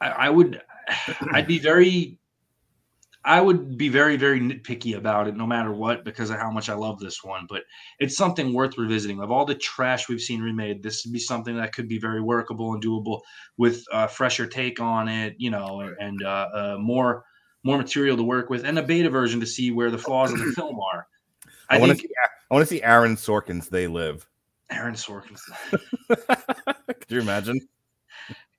[0.00, 0.62] I, I would
[1.32, 2.20] I'd be very
[3.22, 6.70] I would be very, very nitpicky about it no matter what because of how much
[6.70, 7.46] I love this one.
[7.48, 7.64] But
[7.98, 9.20] it's something worth revisiting.
[9.20, 12.22] Of all the trash we've seen remade, this would be something that could be very
[12.22, 13.20] workable and doable
[13.58, 17.24] with a fresher take on it, you know, and uh, uh, more
[17.62, 20.38] more material to work with and a beta version to see where the flaws in
[20.38, 21.06] the film are.
[21.68, 22.08] I, I want to see
[22.50, 24.26] I want to see Aaron Sorkin's They Live.
[24.70, 25.42] Aaron Sorkin's.
[26.08, 27.60] Could you imagine?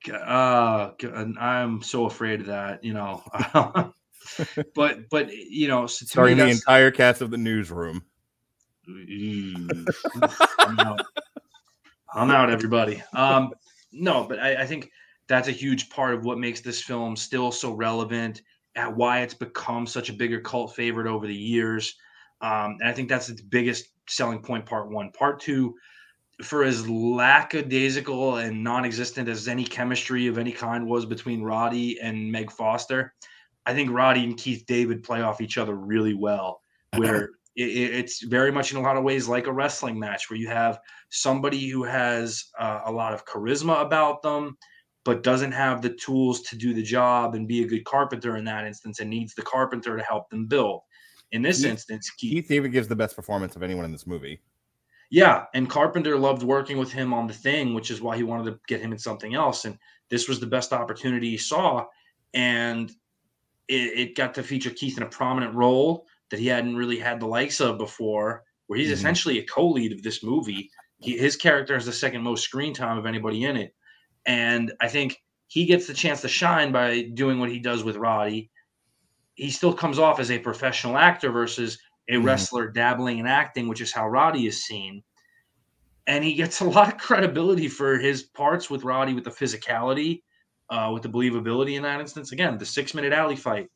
[0.10, 0.92] uh
[1.40, 3.24] i'm so afraid of that you know
[4.76, 8.04] but but you know so the entire cast of the newsroom
[8.88, 11.02] I'm, out.
[12.14, 13.54] I'm out everybody um
[13.92, 14.92] no but I, I think
[15.28, 18.42] that's a huge part of what makes this film still so relevant
[18.76, 21.96] at why it's become such a bigger cult favorite over the years.
[22.42, 24.66] Um, and I think that's its biggest selling point.
[24.66, 25.76] Part one, part two,
[26.42, 32.32] for as lackadaisical and non-existent as any chemistry of any kind was between Roddy and
[32.32, 33.14] Meg Foster,
[33.66, 36.62] I think Roddy and Keith David play off each other really well.
[36.96, 40.40] Where it, it's very much in a lot of ways like a wrestling match, where
[40.40, 40.80] you have
[41.10, 44.58] somebody who has uh, a lot of charisma about them,
[45.04, 48.46] but doesn't have the tools to do the job and be a good carpenter in
[48.46, 50.82] that instance, and needs the carpenter to help them build.
[51.32, 54.06] In this Keith, instance, Keith, Keith David gives the best performance of anyone in this
[54.06, 54.42] movie.
[55.10, 58.52] Yeah, and Carpenter loved working with him on the thing, which is why he wanted
[58.52, 59.66] to get him in something else.
[59.66, 59.78] And
[60.10, 61.86] this was the best opportunity he saw,
[62.34, 62.90] and
[63.68, 67.20] it, it got to feature Keith in a prominent role that he hadn't really had
[67.20, 68.44] the likes of before.
[68.68, 68.94] Where he's mm-hmm.
[68.94, 70.70] essentially a co-lead of this movie.
[71.00, 73.76] He, his character has the second most screen time of anybody in it,
[74.26, 77.98] and I think he gets the chance to shine by doing what he does with
[77.98, 78.50] Roddy.
[79.36, 82.26] He still comes off as a professional actor versus a mm-hmm.
[82.26, 85.04] wrestler dabbling in acting, which is how Roddy is seen.
[86.08, 90.22] And he gets a lot of credibility for his parts with Roddy, with the physicality,
[90.70, 92.32] uh, with the believability in that instance.
[92.32, 93.68] Again, the six minute alley fight.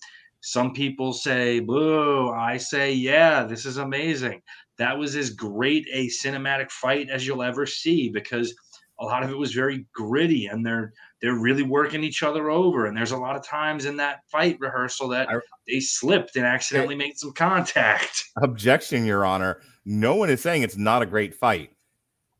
[0.42, 2.30] Some people say boo.
[2.30, 4.42] I say, yeah, this is amazing.
[4.78, 8.54] That was as great a cinematic fight as you'll ever see because
[9.00, 12.86] a lot of it was very gritty and they're they're really working each other over.
[12.86, 15.36] And there's a lot of times in that fight rehearsal that I,
[15.68, 18.26] they slipped and accidentally made some contact.
[18.42, 19.62] Objection, Your Honor.
[19.86, 21.72] No one is saying it's not a great fight.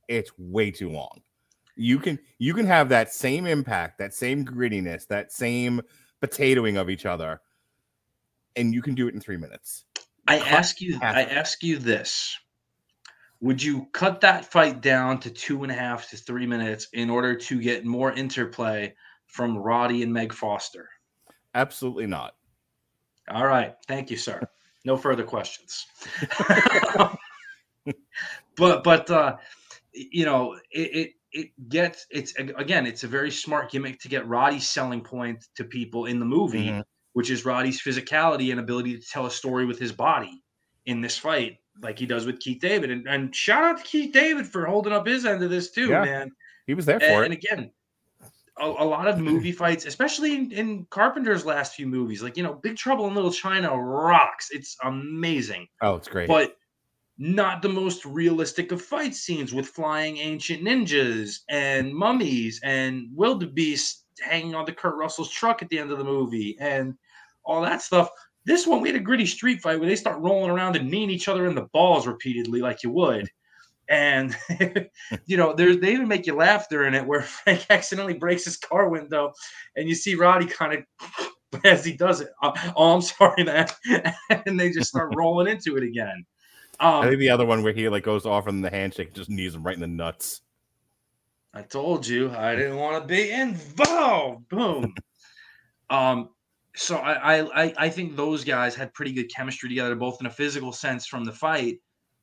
[0.08, 1.22] It's way too long.
[1.76, 5.82] You can you can have that same impact, that same grittiness, that same
[6.22, 7.42] potatoing of each other,
[8.56, 9.84] and you can do it in three minutes.
[10.28, 12.38] I ask you, I ask you this:
[13.46, 17.12] would you cut that fight down to two and a half to three minutes in
[17.12, 18.92] order to get more interplay
[19.28, 20.90] from Roddy and Meg Foster?
[21.54, 22.34] Absolutely not.
[23.30, 23.76] All right.
[23.88, 24.42] Thank you, sir.
[24.84, 25.86] No further questions.
[28.58, 29.36] but but uh,
[29.94, 34.28] you know it, it it gets it's again it's a very smart gimmick to get
[34.28, 36.82] Roddy's selling point to people in the movie, mm-hmm.
[37.14, 40.42] which is Roddy's physicality and ability to tell a story with his body
[40.88, 42.92] in this fight like he does with Keith David.
[42.92, 45.90] And, and shout out to Keith David for holding up his end of this too,
[45.90, 46.32] yeah, man.
[46.68, 47.26] He was there for and, it.
[47.26, 47.72] And again,
[48.58, 52.44] a, a lot of movie fights, especially in, in, Carpenter's last few movies, like you
[52.44, 54.50] know, Big Trouble in Little China rocks.
[54.52, 55.68] It's amazing.
[55.82, 56.28] Oh, it's great.
[56.28, 56.58] But
[57.18, 64.06] not the most realistic of fight scenes with flying ancient ninjas and mummies and wildebeest
[64.22, 66.96] hanging on the Kurt Russell's truck at the end of the movie and
[67.46, 68.10] all that stuff.
[68.46, 71.10] This one, we had a gritty street fight where they start rolling around and kneeing
[71.10, 73.28] each other in the balls repeatedly, like you would.
[73.90, 74.36] And
[75.26, 78.58] you know, there's they even make you laugh during it where Frank accidentally breaks his
[78.58, 79.34] car window,
[79.76, 80.86] and you see Roddy kind
[81.54, 82.30] of as he does it.
[82.42, 83.68] Oh, oh, I'm sorry, man.
[84.46, 86.26] and they just start rolling into it again.
[86.80, 89.30] Um, I think the other one where he like goes off on the handshake, just
[89.30, 90.42] knees him right in the nuts.
[91.54, 94.50] I told you I didn't want to be involved.
[94.50, 94.94] Boom.
[95.90, 96.30] um,
[96.76, 100.32] so I, I I think those guys had pretty good chemistry together, both in a
[100.32, 101.80] physical sense from the fight,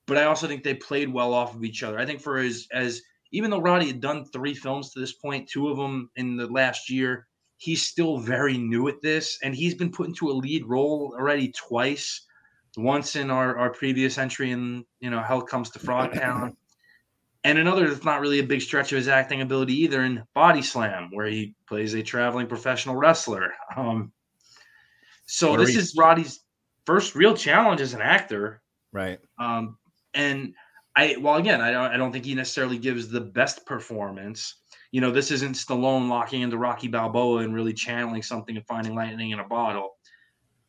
[0.06, 1.98] but I also think they played well off of each other.
[1.98, 5.48] I think for as as even though Roddy had done three films to this point,
[5.48, 9.74] two of them in the last year, he's still very new at this, and he's
[9.74, 12.26] been put into a lead role already twice.
[12.76, 16.56] Once in our, our previous entry in you know Hell Comes to Frog Town,
[17.44, 20.62] and another that's not really a big stretch of his acting ability either in Body
[20.62, 23.52] Slam, where he plays a traveling professional wrestler.
[23.76, 24.12] Um,
[25.32, 26.40] so this is Roddy's
[26.84, 28.60] first real challenge as an actor,
[28.92, 29.18] right?
[29.38, 29.78] Um,
[30.12, 30.52] and
[30.94, 34.56] I well again, I don't I don't think he necessarily gives the best performance.
[34.90, 38.94] You know, this isn't Stallone locking into Rocky Balboa and really channeling something and finding
[38.94, 39.96] lightning in a bottle.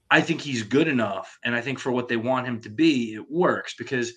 [0.10, 3.15] I think he's good enough, and I think for what they want him to be,
[3.15, 4.13] it works because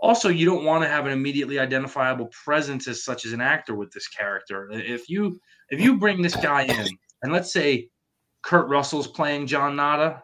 [0.00, 3.74] also you don't want to have an immediately identifiable presence as such as an actor
[3.74, 4.70] with this character.
[4.70, 6.86] If you if you bring this guy in,
[7.22, 7.88] and let's say
[8.42, 10.22] Kurt Russell's playing John Nada,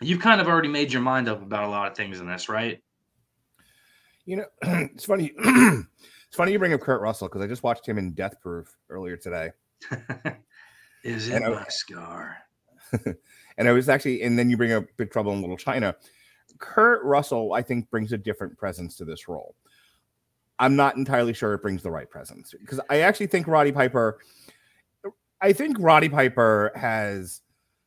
[0.00, 2.48] you've kind of already made your mind up about a lot of things in this,
[2.48, 2.82] right?
[4.24, 5.32] You know, it's funny.
[5.38, 8.76] it's funny you bring up Kurt Russell because I just watched him in Death Proof
[8.90, 9.50] earlier today.
[11.04, 12.38] Is it my scar?
[13.58, 15.94] and I was actually, and then you bring up Big Trouble in Little China.
[16.58, 19.54] Kurt Russell, I think, brings a different presence to this role.
[20.58, 24.18] I'm not entirely sure it brings the right presence because I actually think Roddy Piper
[25.40, 27.42] I think Roddy Piper has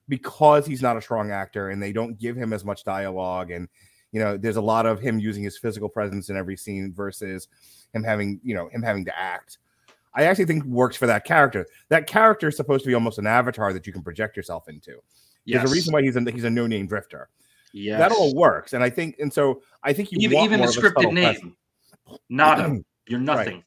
[0.08, 3.68] because he's not a strong actor and they don't give him as much dialogue and
[4.12, 7.48] you know there's a lot of him using his physical presence in every scene versus
[7.94, 9.60] him having you know him having to act
[10.14, 11.68] I actually think works for that character.
[11.90, 15.02] That character is supposed to be almost an avatar that you can project yourself into.
[15.46, 15.60] Yes.
[15.60, 17.30] There's a reason why he's a he's a no name drifter.
[17.74, 20.68] yeah That all works, and I think, and so I think you even, even the
[20.68, 21.34] scripted name.
[21.34, 21.56] presence.
[22.30, 22.80] Nada.
[23.08, 23.64] You're nothing.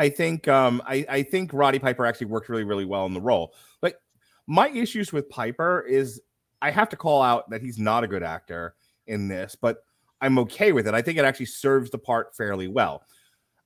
[0.00, 3.20] I think um I, I think Roddy Piper actually worked really, really well in the
[3.20, 3.52] role.
[3.82, 4.00] But
[4.46, 6.22] my issues with Piper is
[6.62, 8.74] I have to call out that he's not a good actor
[9.06, 9.84] in this, but
[10.22, 10.94] I'm okay with it.
[10.94, 13.02] I think it actually serves the part fairly well.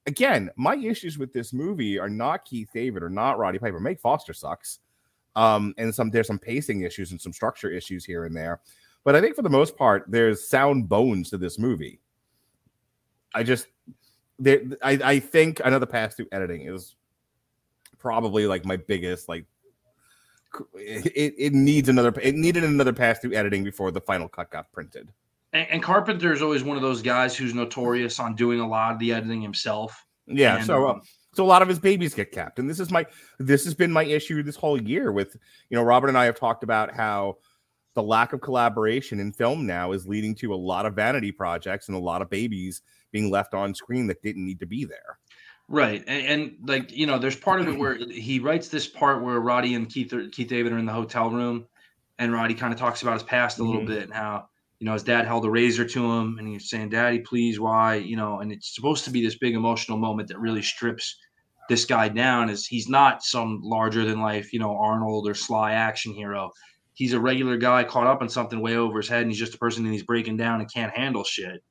[0.06, 3.78] Again, my issues with this movie are not Keith David or not Roddy Piper.
[3.78, 4.80] Meg Foster sucks.
[5.36, 8.60] Um, and some there's some pacing issues and some structure issues here and there.
[9.04, 12.00] But I think for the most part, there's sound bones to this movie.
[13.34, 13.68] I just
[14.38, 16.96] there I, I think another pass through editing is
[17.98, 19.46] probably like my biggest like
[20.74, 24.70] it, it needs another it needed another pass through editing before the final cut got
[24.72, 25.10] printed
[25.52, 28.92] And, and Carpenter is always one of those guys who's notorious on doing a lot
[28.92, 30.06] of the editing himself.
[30.26, 32.90] yeah And, so um, so a lot of his babies get capped and this is
[32.90, 33.06] my
[33.38, 35.36] this has been my issue this whole year with
[35.70, 37.36] you know robert and i have talked about how
[37.94, 41.88] the lack of collaboration in film now is leading to a lot of vanity projects
[41.88, 42.82] and a lot of babies
[43.12, 45.18] being left on screen that didn't need to be there
[45.66, 49.22] Right, and, and like you know, there's part of it where he writes this part
[49.22, 51.66] where Roddy and Keith Keith David are in the hotel room,
[52.18, 53.86] and Roddy kind of talks about his past a little Mhm.
[53.86, 56.90] bit and how you know his dad held a razor to him, and he's saying,
[56.90, 60.38] "Daddy, please, why?" You know, and it's supposed to be this big emotional moment that
[60.38, 61.16] really strips
[61.70, 62.50] this guy down.
[62.50, 66.50] Is he's not some larger than life, you know, Arnold or Sly action hero.
[66.94, 69.54] He's a regular guy caught up in something way over his head, and he's just
[69.54, 71.62] a person and he's breaking down and can't handle shit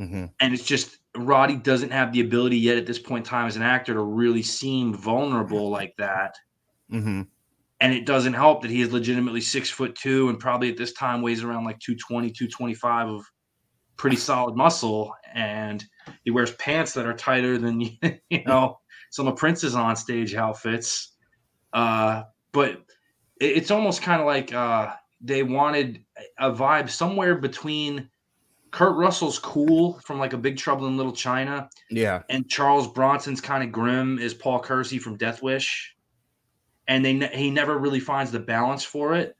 [0.00, 0.32] Mhm.
[0.38, 3.56] and it's just Roddy doesn't have the ability yet at this point in time as
[3.56, 6.36] an actor to really seem vulnerable like that.
[6.92, 7.26] Mhm.
[7.80, 10.92] And it doesn't help that he is legitimately six foot two and probably at this
[10.92, 13.24] time weighs around like 220, 225 of
[13.96, 15.12] pretty solid muscle.
[15.34, 15.84] And
[16.24, 17.80] he wears pants that are tighter than,
[18.30, 18.78] you know,
[19.10, 21.16] some of Prince's on stage outfits.
[21.72, 22.22] Uh,
[22.52, 22.84] but
[23.40, 26.04] it's almost kind of like uh, they wanted
[26.38, 28.08] a vibe somewhere between
[28.70, 33.40] Kurt Russell's cool from like a Big Trouble in Little China, yeah and Charles Bronson's
[33.40, 35.96] kind of grim is Paul Kersey from Death Wish,
[36.86, 39.36] and they ne- he never really finds the balance for it.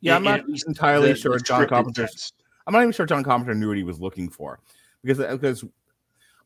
[0.00, 2.32] yeah i'm not entirely the- sure the john sense.
[2.66, 4.60] I'm not even sure John Carpenter knew what he was looking for
[5.02, 5.64] because because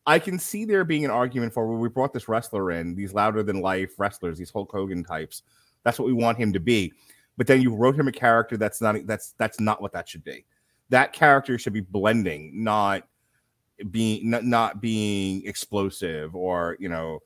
[0.07, 3.15] I can see there being an argument for well, we brought this wrestler in, these
[3.15, 5.43] louder than life wrestlers, these Hulk Hogan types.
[5.89, 6.93] That's what we want him to be.
[7.39, 10.23] But then you wrote him a character that's not that's that's not what that should
[10.23, 10.45] be.
[10.91, 13.09] That character should be blending, not
[13.91, 17.21] being not, not being explosive or you know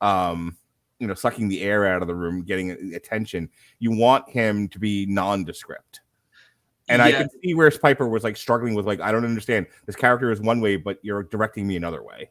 [0.00, 0.56] um
[0.98, 3.50] you know sucking the air out of the room getting attention
[3.80, 6.00] you want him to be nondescript
[6.88, 7.18] and I Yeah.
[7.22, 10.40] could see where Piper was like struggling with like I don't understand this character is
[10.40, 12.30] one way, but you're directing me another way.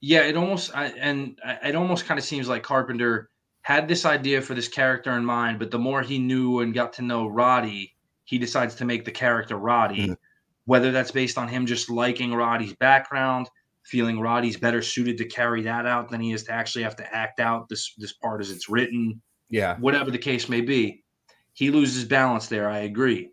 [0.00, 3.30] Yeah, it almost I, and I- it almost kind of seems like Carpenter
[3.68, 6.90] had this idea for this character in mind, but the more he knew and got
[6.94, 7.94] to know Roddy,
[8.24, 10.06] he decides to make the character Roddy.
[10.06, 10.16] Mhm.
[10.64, 13.50] Whether that's based on him just liking Roddy's background,
[13.84, 17.14] feeling Roddy's better suited to carry that out than he is to actually have to
[17.14, 21.04] act out this this part as it's written, Yeah, whatever the case may be.
[21.52, 22.70] He loses balance there.
[22.70, 23.32] I agree.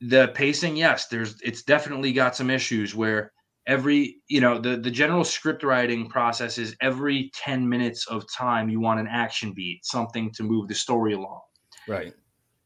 [0.00, 3.32] The pacing, yes, there's it's definitely got some issues where
[3.66, 8.68] every you know the the general script writing process is every 10 minutes of time
[8.68, 11.40] you want an action beat something to move the story along
[11.88, 12.14] right.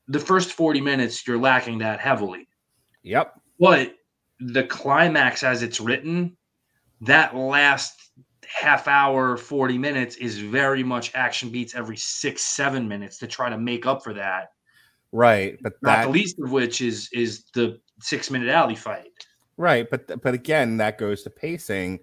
[0.09, 2.47] the first 40 minutes you're lacking that heavily
[3.03, 3.35] Yep.
[3.59, 3.95] but
[4.41, 6.37] the climax as it's written
[7.01, 7.95] that last
[8.47, 13.49] half hour 40 minutes is very much action beats every six seven minutes to try
[13.49, 14.49] to make up for that
[15.13, 15.59] Right.
[15.61, 19.27] But not that the least of which is is the six minute alley fight
[19.61, 22.01] right, but but again, that goes to pacing.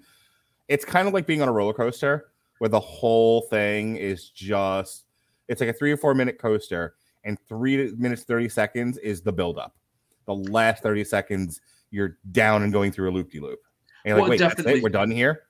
[0.68, 2.28] It's kind of like being on a roller coaster
[2.60, 5.06] where the whole thing is just
[5.48, 9.32] it's like a three or four minute coaster, and three minutes thirty seconds is the
[9.34, 9.76] build up.
[10.26, 13.60] The last thirty seconds, you're down and going through a loop de loop.
[14.06, 14.84] And Well, like, wait, it?
[14.84, 15.44] We're done here?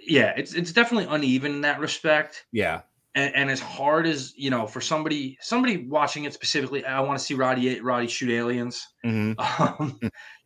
[0.00, 2.82] yeah it's it's definitely uneven in that respect Yeah.
[3.14, 7.18] and, and as hard as you know for somebody somebody watching it specifically i want
[7.18, 9.98] to see roddy roddy shoot aliens hmm um,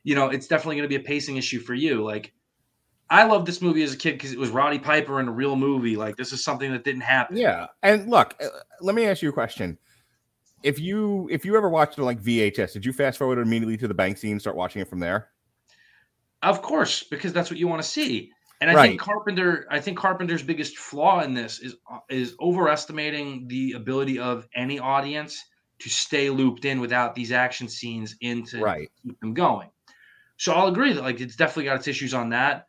[0.04, 2.32] you know it's definitely going to be a pacing issue for you like
[3.10, 5.56] i loved this movie as a kid because it was roddy piper in a real
[5.56, 8.48] movie like this is something that didn't happen Yeah, and look, uh,
[8.80, 9.78] let me ask you a question.
[10.62, 13.88] If you if you ever watched it like VHS, did you fast forward immediately to
[13.88, 15.30] the bank scene and start watching it from there?
[16.42, 18.30] of course because that's what you want to see
[18.60, 18.90] and i Right.
[18.90, 24.18] think carpenter i think carpenter's biggest flaw in this is uh, is overestimating the ability
[24.18, 25.40] of any audience
[25.78, 28.88] to stay looped in without these action scenes into Right.
[29.02, 29.68] keep them going.
[30.42, 32.66] So I'll agree that like it's definitely got its issues on that.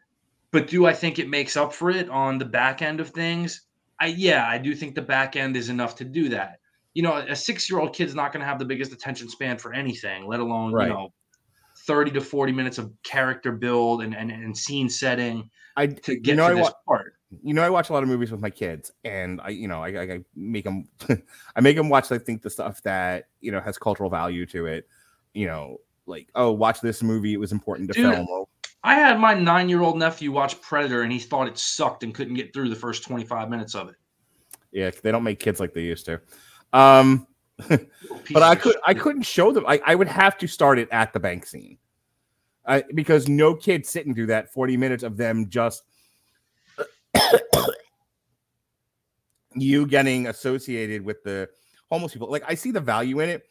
[0.51, 3.65] but do I think it makes up for it on the back end of things?
[3.99, 6.59] I yeah, I do think the back end is enough to do that.
[6.93, 9.57] You know, a six year old kid's not going to have the biggest attention span
[9.57, 10.89] for anything, let alone Right.
[10.89, 11.09] you know,
[11.87, 16.35] thirty to forty minutes of character build and and, and scene setting I to get
[16.35, 17.15] know, to I this wa- part.
[17.41, 19.83] you know I watch a lot of movies with my kids, and I you know
[19.83, 20.87] I, I, I make them
[21.55, 24.67] I make them watch I think the stuff that you know has cultural value to
[24.67, 24.87] it.
[25.33, 28.45] You know, like oh, watch this movie; it was important to Dude, film.
[28.83, 32.13] I had my nine year old nephew watch Predator and he thought it sucked and
[32.13, 33.95] couldn't get through the first 25 minutes of it.
[34.71, 36.19] yeah, they don't make kids like they used to.
[36.73, 37.27] Um,
[37.69, 39.63] but I could, I couldn't show them.
[39.67, 41.77] I, I would have to start it at the bank scene,
[42.65, 45.83] I, because no kid sitting through that forty minutes of them just
[49.55, 51.47] you getting associated with the
[51.89, 52.29] homeless people.
[52.29, 53.43] Like I see the value in it,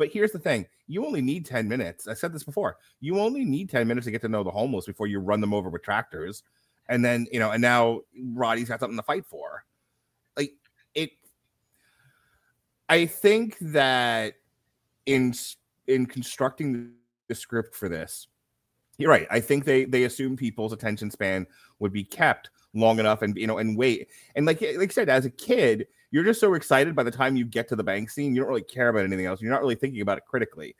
[0.00, 2.08] but here's the thing: you only need ten minutes.
[2.08, 2.78] I said this before.
[3.00, 5.52] You only need ten minutes to get to know the homeless before you run them
[5.52, 6.42] over with tractors,
[6.88, 8.00] and then you know, and now
[8.32, 9.62] Roddy's got something to fight for.
[10.38, 10.54] Like
[10.94, 11.10] it.
[12.88, 14.36] I think that
[15.04, 15.34] in
[15.86, 16.92] in constructing
[17.28, 18.26] the script for this,
[18.96, 19.26] you're right.
[19.30, 21.46] I think they they assume people's attention span
[21.78, 25.08] would be kept long enough and you know and wait and like like I said
[25.08, 28.10] as a kid you're just so excited by the time you get to the bank
[28.10, 30.74] scene you don't really care about anything else you're not really thinking about it critically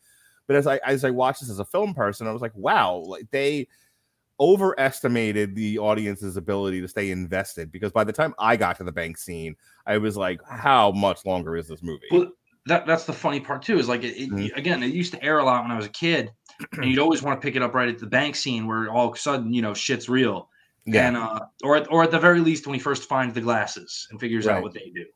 [0.47, 2.97] but as I as I watched this as a film person I was like wow
[3.07, 3.68] like they
[4.41, 8.93] overestimated the audience's ability to stay invested because by the time I got to the
[8.93, 9.55] bank scene
[9.87, 12.31] I was like how much longer is this movie Well,
[12.66, 13.78] that that's the funny part too.
[13.78, 14.57] Is like it, it- Mhm.
[14.57, 16.31] again, it used to air a lot when I was a kid,
[16.72, 19.09] and you'd always want to pick it up right at the bank scene where all
[19.09, 20.51] of a sudden you know shit's real,
[20.87, 24.07] and uh, or at- or at the very least when he first finds the glasses
[24.11, 24.57] and figures Right.
[24.59, 25.07] out what they do.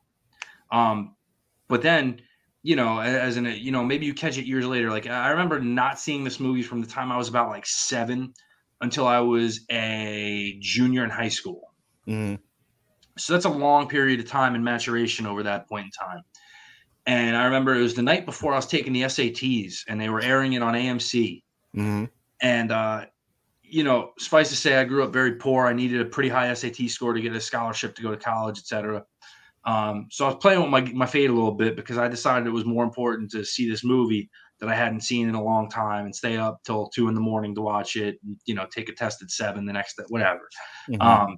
[0.71, 1.15] Um,
[1.67, 2.21] but then
[2.65, 4.89] you know, as in a, you know, maybe you catch it years later.
[4.89, 8.33] Like I remember not seeing this movie from the time I was about like seven
[8.81, 11.75] until I was a junior in high school.
[12.07, 12.39] Mhm.
[13.19, 16.23] So that's a long period of time and maturation over that point in time.
[17.05, 20.09] And I remember it was the night before I was taking the SATs and they
[20.09, 21.43] were airing it on AMC.
[21.75, 22.09] Mhm.
[22.41, 23.05] And, uh,
[23.61, 25.67] you know, suffice to say, I grew up very poor.
[25.67, 28.57] I needed a pretty high SAT score to get a scholarship to go to college,
[28.57, 29.05] et cetera.
[29.65, 32.47] Um, so I was playing with my, my fate a little bit because I decided
[32.47, 35.69] it was more important to see this movie that I hadn't seen in a long
[35.69, 38.17] time and stay up till two in the morning to watch it.
[38.23, 40.47] And, you know, take a test at seven the next day, whatever.
[40.89, 41.01] Mhm.
[41.01, 41.37] Um,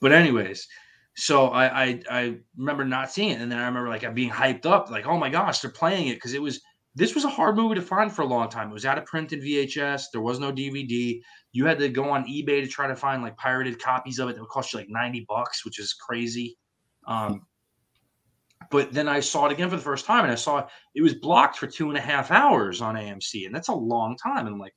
[0.00, 0.66] but anyways,
[1.14, 4.66] so I, I I remember not seeing it, and then I remember like being hyped
[4.66, 6.60] up, like oh my gosh, they're playing it because it was
[6.94, 8.70] this was a hard movie to find for a long time.
[8.70, 10.04] It was out of print in VHS.
[10.12, 11.20] There was no DVD.
[11.52, 14.34] You had to go on eBay to try to find like pirated copies of it
[14.34, 16.56] that would cost you like ninety bucks, which is crazy.
[17.06, 17.46] Um,
[18.70, 21.14] but then I saw it again for the first time, and I saw it was
[21.14, 24.46] blocked for two and a half hours on AMC, and that's a long time.
[24.46, 24.74] And I'm like,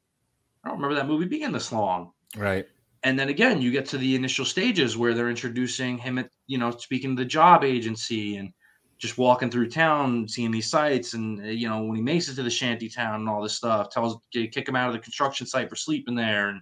[0.66, 2.66] I don't remember that movie being this long right
[3.04, 6.58] and then again you get to the initial stages where they're introducing him at you
[6.58, 8.52] know speaking to the job agency and
[8.98, 12.36] just walking through town seeing these sites and uh, you know when he makes it
[12.36, 15.00] to the shanty town and all this stuff tells you kick him out of the
[15.00, 16.62] construction site for sleeping there and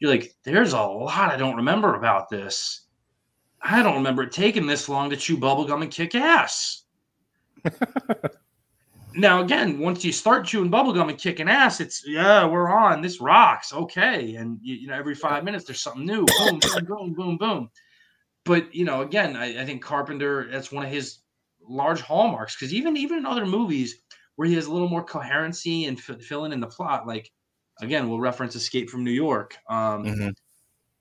[0.00, 2.85] you're like there's a lot i don't remember about this
[3.62, 6.82] i don't remember it taking this long to chew bubblegum and kick ass.
[9.18, 13.00] Now again once you start chewing bubblegum and kicking ass it's yeah we're on.
[13.00, 13.72] This rocks.
[13.72, 14.34] Okay.
[14.34, 16.26] And you, you know every five minutes there's something new.
[16.38, 17.70] Boom boom boom boom boom.
[18.44, 21.20] But you know again i, I think carpenter that's one of his
[21.66, 24.02] large hallmarks because even even in other movies
[24.34, 27.32] where he has a little more coherency and f- filling in the plot like
[27.80, 29.56] again we'll reference escape from new york.
[29.70, 30.34] Um Mhm.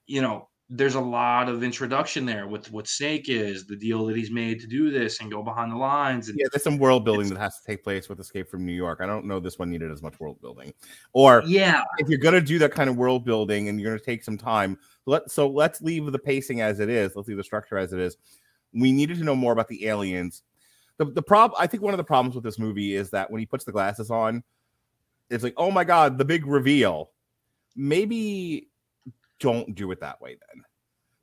[0.07, 4.15] you know there's a lot of introduction there with what snake is the deal that
[4.15, 7.05] he's made to do this and go behind the lines and Yeah, there's some world
[7.05, 8.99] building that has to take place with Escape from New York.
[8.99, 10.73] I don't know this one needed as much world building.
[11.13, 14.23] Or yeah if you're gonna do that kind of world building and you're gonna take
[14.23, 17.15] some time, let so let's leave the pacing as it is.
[17.15, 18.17] Let's leave the structure as it is.
[18.73, 20.41] We needed to know more about the aliens.
[20.97, 23.39] The the problem I think one of the problems with this movie is that when
[23.39, 24.43] he puts the glasses on,
[25.29, 27.11] it's like, oh my god, the big reveal.
[27.75, 28.69] Maybe
[29.39, 30.63] don't do it that way then.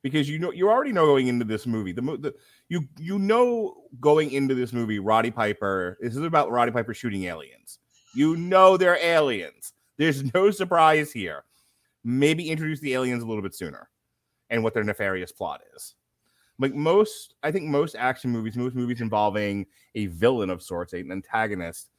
[0.01, 2.33] Because you know you already know going into this movie, the, the
[2.67, 5.97] you you know going into this movie, Roddy Piper.
[6.01, 7.79] This is about Roddy Piper shooting aliens.
[8.13, 9.73] You know they're aliens.
[9.97, 11.45] There's no surprise here.
[12.03, 13.89] Maybe introduce the aliens a little bit sooner,
[14.49, 15.95] and what their nefarious plot is.
[16.59, 21.11] Like most, I think most action movies, most movies involving a villain of sorts, an
[21.11, 21.89] antagonist,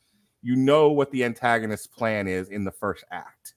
[0.42, 3.53] you know what the antagonist's plan is in the first act.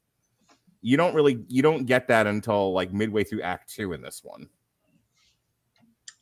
[0.88, 4.22] You don't really, you don't get that until like midway through Act Two in this
[4.24, 4.48] one.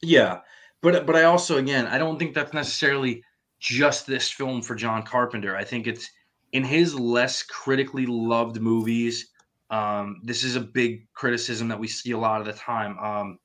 [0.02, 0.40] Yeah,
[0.82, 3.24] but but I also again I don't think that's necessarily
[3.60, 5.56] just this film for John Carpenter.
[5.56, 6.10] I think it's
[6.52, 9.30] in his less critically loved movies.
[9.70, 12.98] Um, this is a big criticism that we see a lot of the time.
[12.98, 13.38] Um,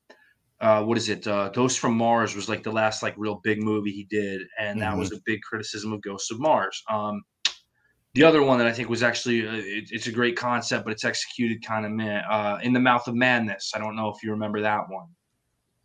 [0.62, 1.26] uh, what is it?
[1.26, 4.80] Uh, Ghost from Mars was like the last like real big movie he did, and
[4.80, 4.98] that Mhm.
[5.00, 6.82] was a big criticism of Ghosts of Mars.
[6.88, 7.22] Um,
[8.14, 10.92] the other one that I think was actually uh, it, it's a great concept, but
[10.92, 12.22] it's executed kind of meh.
[12.28, 13.72] Uh, in the Mouth of Madness.
[13.74, 15.06] I don't know if you remember that one.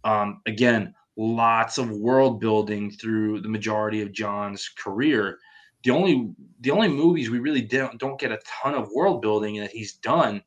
[0.03, 5.37] Um, again, lots of world building through the majority of John's career.
[5.83, 9.59] The only the only movies we really don't don't get a ton of world building
[9.59, 10.41] that he's done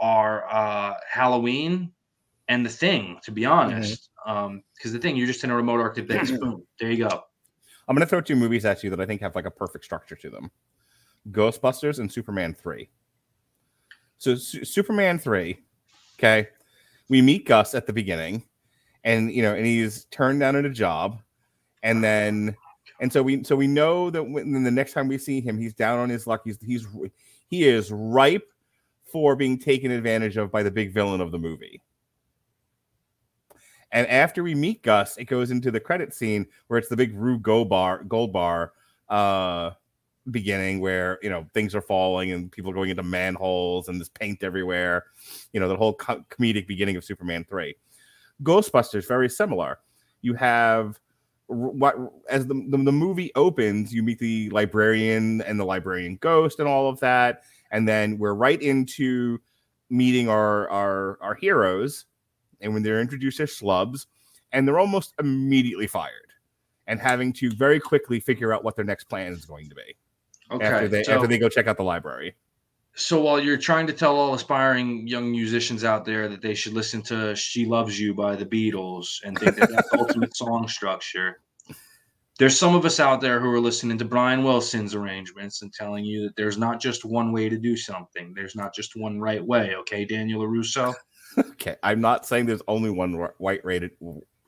[0.00, 1.92] are uh, Halloween
[2.48, 3.18] and The Thing.
[3.24, 6.30] To be honest, because The Thing you're just in a remote Arctic base.
[6.38, 7.22] Boom, there you go.
[7.86, 9.84] I'm going to throw two movies at you that I think have like a perfect
[9.84, 10.50] structure to them
[11.30, 12.88] Ghostbusters and Superman 3.
[14.18, 15.58] So, Su- Superman 3,
[16.18, 16.48] okay,
[17.08, 18.44] we meet Gus at the beginning,
[19.04, 21.20] and you know, and he's turned down at a job,
[21.82, 22.56] and then,
[23.00, 25.74] and so we, so we know that when the next time we see him, he's
[25.74, 26.42] down on his luck.
[26.44, 26.86] He's, he's,
[27.48, 28.48] he is ripe
[29.04, 31.82] for being taken advantage of by the big villain of the movie.
[33.90, 37.14] And after we meet Gus, it goes into the credit scene where it's the big
[37.14, 37.70] Rube Gold
[38.08, 38.70] Goldberg
[39.08, 39.70] uh,
[40.30, 44.08] beginning where you know things are falling and people are going into manholes and there's
[44.08, 45.06] paint everywhere.
[45.52, 47.74] You know the whole co- comedic beginning of Superman three.
[48.42, 49.78] Ghostbusters very similar.
[50.22, 51.00] You have
[51.46, 51.96] what
[52.28, 56.68] as the, the the movie opens, you meet the librarian and the librarian ghost and
[56.68, 59.38] all of that, and then we're right into
[59.90, 62.04] meeting our our our heroes
[62.60, 64.06] and when they're introduced as schlubs,
[64.52, 66.32] and they're almost immediately fired
[66.86, 69.94] and having to very quickly figure out what their next plan is going to be
[70.50, 70.64] Okay.
[70.64, 72.34] after they so, after they go check out the library.
[72.94, 76.72] so while you're trying to tell all aspiring young musicians out there that they should
[76.72, 81.40] listen to "She Loves You" by the Beatles and think that that's ultimate song structure,
[82.38, 86.04] there's some of us out there who are listening to Brian Wilson's arrangements and telling
[86.04, 88.32] you that there's not just one way to do something.
[88.32, 89.74] There's not just one right way.
[89.76, 90.94] Okay, Daniel Russo.
[91.36, 93.90] Okay, I'm not saying there's only one white rated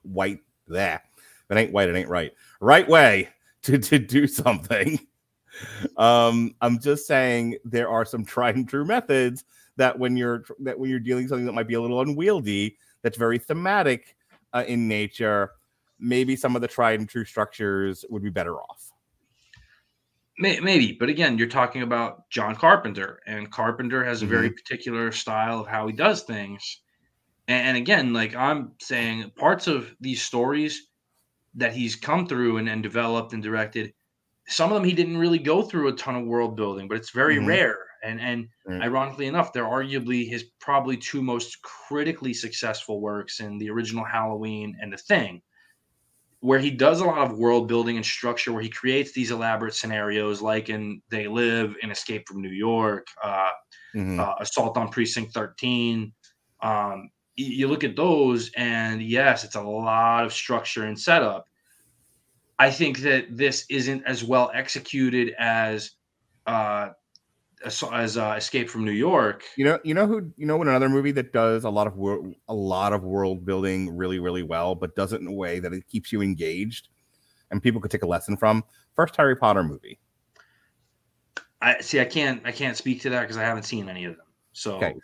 [0.02, 1.02] white there.
[1.16, 2.32] If it ain't white, it ain't right.
[2.60, 3.28] Right way
[3.62, 4.98] to to do something.
[5.96, 9.44] Um, I'm just saying there are some tried and true methods
[9.76, 12.76] that when you're that when you're dealing with something that might be a little unwieldy,
[13.02, 14.16] that's very thematic
[14.52, 15.52] uh, in nature.
[15.98, 18.90] Maybe some of the tried and true structures would be better off.
[20.38, 25.60] Maybe, but again, you're talking about John Carpenter, and Carpenter has a very particular style
[25.60, 26.80] of how he does things.
[27.46, 30.88] And, and again, like I'm saying, parts of these stories
[31.56, 33.92] that he's come through and, and developed and directed,
[34.50, 37.10] some of them he didn't really go through a ton of world building, but it's
[37.10, 37.40] very Mhm.
[37.40, 37.78] rare.
[38.04, 38.84] And and Right.
[38.84, 44.76] ironically enough, they're arguably his probably two most critically successful works in the original Halloween
[44.80, 45.42] and The Thing
[46.40, 49.74] where he does a lot of world building and structure, where he creates these elaborate
[49.74, 53.50] scenarios, like in They Live, in Escape from New York, uh,
[53.94, 54.24] Mhm.
[54.24, 56.14] uh, Assault on Precinct 13.
[56.62, 61.44] Um, you look at those, and yes, it's a lot of structure and setup.
[62.60, 65.92] I think that this isn't as well executed as
[66.46, 66.90] uh,
[67.64, 69.44] as, as uh, Escape from New York.
[69.56, 71.96] You know, you know who you know what another movie that does a lot of
[71.96, 75.58] wor- a lot of world building really really well, but does it in a way
[75.58, 76.88] that it keeps you engaged
[77.50, 78.62] and people could take a lesson from.
[78.94, 79.98] First Harry Potter movie.
[81.62, 82.00] I see.
[82.00, 82.42] I can't.
[82.44, 84.26] I can't speak to that because I haven't seen any of them.
[84.52, 84.94] So Okay,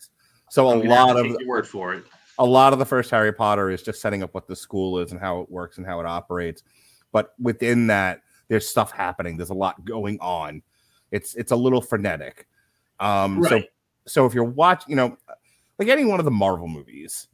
[0.51, 2.05] so a I'm lot of your word for it.
[2.39, 5.13] a lot of the first Harry Potter is just setting up what the school is
[5.13, 6.63] and how it works and how it operates.
[7.17, 9.39] But within that, there's stuff happening.
[9.39, 10.61] There's a lot going on.
[11.13, 12.47] It's it's a little frenetic.
[13.01, 13.71] Um, so Right.
[14.07, 15.17] so if you're watching, you know,
[15.79, 17.29] like any one of the Marvel movies,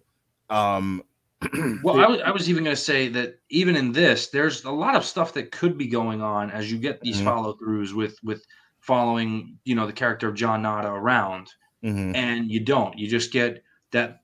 [0.50, 1.02] um,
[1.82, 4.70] Well, I was, I was even going to say that even in this, there's a
[4.70, 7.24] lot of stuff that could be going on as you get these Mhm.
[7.24, 8.46] follow throughs with with
[8.78, 11.52] following, you know, the character of John Nada around,
[11.82, 12.96] mhm, and you don't.
[12.96, 14.20] You just get that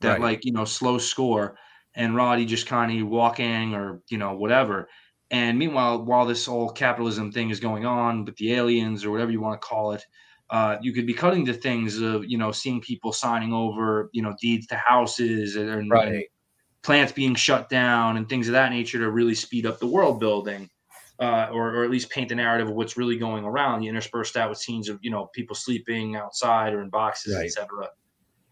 [0.00, 0.20] that Right.
[0.20, 1.56] like you know slow score,
[1.94, 4.88] and Roddy just kind of walking or you know whatever.
[5.30, 9.32] And meanwhile, while this whole capitalism thing is going on with the aliens or whatever
[9.32, 10.04] you want to call it,
[10.50, 14.22] uh, you could be cutting to things of you know seeing people signing over you
[14.22, 16.26] know deeds to houses and, and right.
[16.82, 20.20] plants being shut down and things of that nature to really speed up the world
[20.20, 20.68] building
[21.18, 24.32] uh, or, or at least paint the narrative of what's really going around you intersperse
[24.32, 27.46] that with scenes of you know people sleeping outside or in boxes Right.
[27.46, 27.88] etc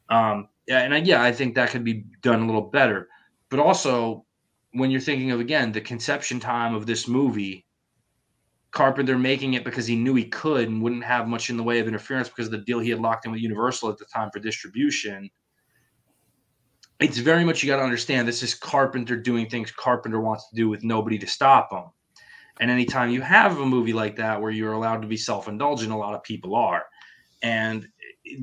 [0.08, 3.08] um, yeah and I, yeah i think that could be done a little better
[3.52, 4.24] but also
[4.72, 7.66] when you're thinking of again the conception time of this movie
[8.70, 11.78] carpenter making it because he knew he could and wouldn't have much in the way
[11.78, 14.30] of interference because of the deal he had locked in with universal at the time
[14.32, 15.30] for distribution
[17.02, 20.56] it's very much you got to understand this is Carpenter doing things Carpenter wants to
[20.56, 21.84] do with nobody to stop him.
[22.60, 25.90] And anytime you have a movie like that where you're allowed to be self indulgent,
[25.90, 26.84] a lot of people are.
[27.42, 27.88] And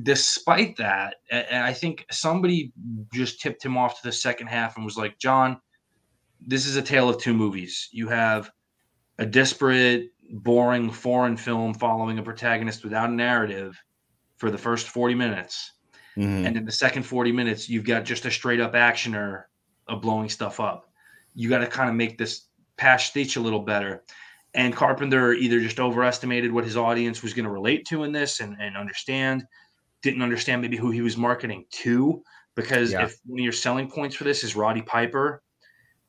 [0.02, 2.72] despite that, and I think somebody
[3.12, 5.60] just tipped him off to the second half and was like, John,
[6.40, 7.88] this is a tale of two movies.
[7.92, 8.50] You have
[9.18, 13.80] a disparate, boring foreign film following a protagonist without a narrative
[14.36, 15.72] for the first 40 minutes.
[16.16, 16.46] Mm-hmm.
[16.46, 19.44] And in the second 40 minutes, you've got just a straight up actioner
[19.88, 20.90] of blowing stuff up.
[21.34, 24.02] You got to kind of make this pastiche a little better.
[24.54, 28.40] And Carpenter either just overestimated what his audience was going to relate to in this
[28.40, 29.44] and, and understand,
[30.02, 32.22] didn't understand maybe who he was marketing to.
[32.56, 33.04] Because yeah.
[33.04, 35.42] if one of your selling points for this is Roddy Piper,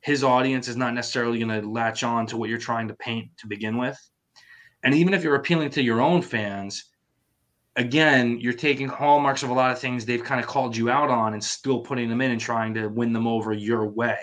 [0.02, 3.30] his audience is not necessarily going to latch on to what you're trying to paint
[3.38, 3.98] to begin with.
[4.84, 6.92] And even if you're appealing to your own fans,
[7.76, 11.10] again, you're taking hallmarks of a lot of things they've kind of called you out
[11.10, 14.18] on and still putting them in and trying to win them over your way.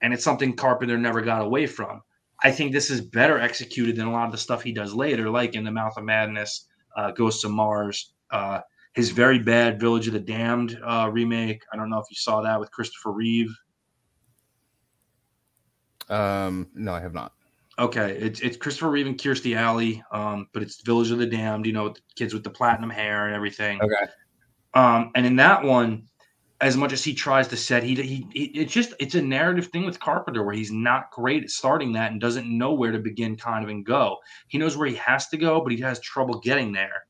[0.00, 2.02] And it's something Carpenter never got away from.
[2.42, 5.30] I think this is better executed than a lot of the stuff he does later,
[5.30, 6.66] like in The Mouth of Madness,
[6.96, 8.60] uh, Ghosts of Mars, uh,
[8.94, 11.62] his very bad Village of the Damned uh, remake.
[11.72, 13.54] I don't know if you saw that with Christopher Reeve.
[16.08, 17.32] Um, no, I have not.
[17.78, 21.66] Okay, it's it's Christopher Reeve and Kirstie Alley, um, but it's Village of the Damned.
[21.66, 23.80] You know, the kids with the platinum hair and everything.
[23.82, 24.06] Okay.
[24.74, 26.08] Um, and in that one,
[26.60, 29.66] as much as he tries to set, he, he, he it's just it's a narrative
[29.68, 32.98] thing with Carpenter where he's not great at starting that and doesn't know where to
[32.98, 34.18] begin, kind of, and go.
[34.48, 37.06] He knows where he has to go, but he has trouble getting there,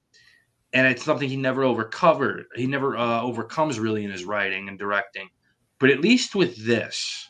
[0.74, 2.46] and it's something he never overcovered.
[2.56, 5.28] He never uh, overcomes really in his writing and directing.
[5.78, 7.28] But at least with this,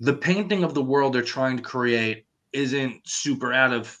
[0.00, 3.96] the painting of the world they're trying to create isn't super out of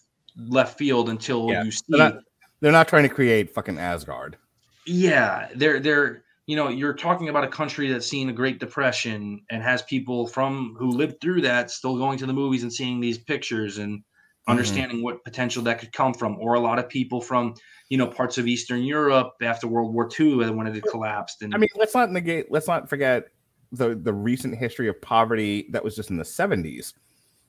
[0.48, 1.62] left field until yeah.
[1.62, 1.84] you see.
[1.88, 2.18] They're not,
[2.60, 4.38] they're not trying to create fucking Asgard.
[4.86, 9.42] Yeah, they're they're you know you're talking about a country that's seen a Great Depression
[9.50, 13.00] and has people from who lived through that still going to the movies and seeing
[13.00, 14.02] these pictures and
[14.48, 14.58] mm-hmm.
[14.58, 17.54] understanding what potential that could come from, or a lot of people from
[17.88, 21.42] you know parts of Eastern Europe after World War II when it collapsed.
[21.42, 22.50] And I mean, let's not negate.
[22.50, 23.28] Let's not forget
[23.72, 26.94] the the recent history of poverty that was just in the 70s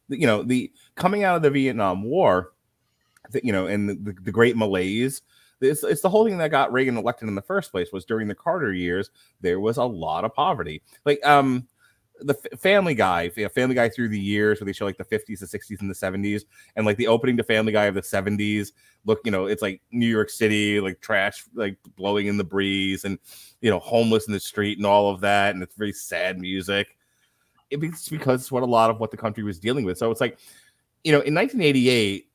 [0.09, 2.51] you know the coming out of the vietnam war
[3.31, 5.21] the, you know and the, the, the great malaise
[5.61, 8.27] it's, it's the whole thing that got reagan elected in the first place was during
[8.27, 11.67] the carter years there was a lot of poverty like um
[12.21, 15.45] the Family Guy, Family Guy through the years where they show like the 50s, the
[15.45, 16.43] 60s, and the 70s,
[16.75, 18.71] and like the opening to Family Guy of the 70s.
[19.05, 23.05] Look, you know, it's like New York City, like trash, like blowing in the breeze,
[23.05, 23.17] and
[23.61, 26.97] you know, homeless in the street and all of that, and it's very sad music.
[27.69, 29.97] It's because it's what a lot of what the country was dealing with.
[29.97, 30.39] So it's like,
[31.03, 32.27] you know, in 1988,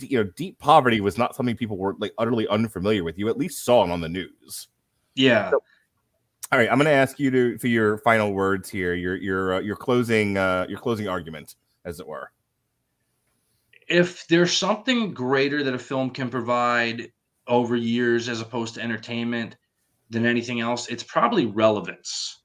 [0.00, 3.18] you know, deep poverty was not something people were like utterly unfamiliar with.
[3.18, 4.68] You at least saw it on the news.
[5.14, 5.50] Yeah.
[5.50, 5.62] So,
[6.52, 9.54] all right, I'm going to ask you to for your final words here, your your
[9.54, 12.32] uh, your closing uh, your closing argument, as it were.
[13.88, 17.12] If there's something greater that a film can provide
[17.46, 19.56] over years as opposed to entertainment
[20.10, 22.42] than anything else, it's probably relevance.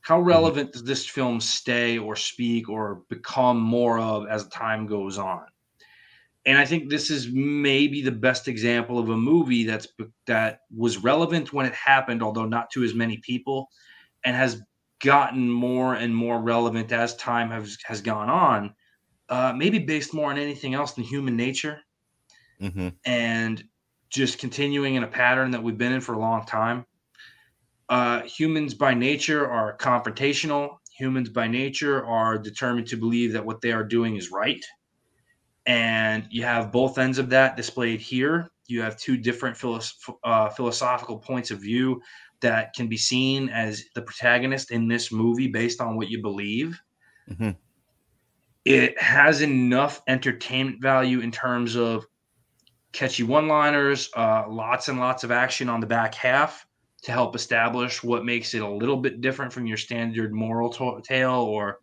[0.00, 0.28] How mm-hmm.
[0.28, 0.78] relevant mm-hmm.
[0.78, 5.46] does this film stay or speak or become more of as time goes on?
[6.48, 9.86] And I think this is maybe the best example of a movie that's
[10.26, 13.68] that was relevant when it happened, although not to as many people,
[14.24, 14.62] and has
[15.04, 18.74] gotten more and more relevant as time has has gone on.
[19.28, 21.80] Uh, maybe based more on anything else than human nature,
[22.62, 22.88] mm-hmm.
[23.04, 23.62] and
[24.08, 26.86] just continuing in a pattern that we've been in for a long time.
[27.90, 30.78] Uh, humans by nature are confrontational.
[30.96, 34.64] Humans by nature are determined to believe that what they are doing is right
[35.66, 38.50] and you have both ends of that displayed here.
[38.66, 42.00] You have two different philosoph- uh, philosophical points of view
[42.40, 46.80] that can be seen as the protagonist in this movie based on what you believe.
[47.30, 47.50] Mm-hmm.
[48.64, 52.06] It has enough entertainment value in terms of
[52.92, 56.66] catchy one liners, uh, lots and lots of action on the back half
[57.02, 61.00] to help establish what makes it a little bit different from your standard moral to-
[61.04, 61.80] tale or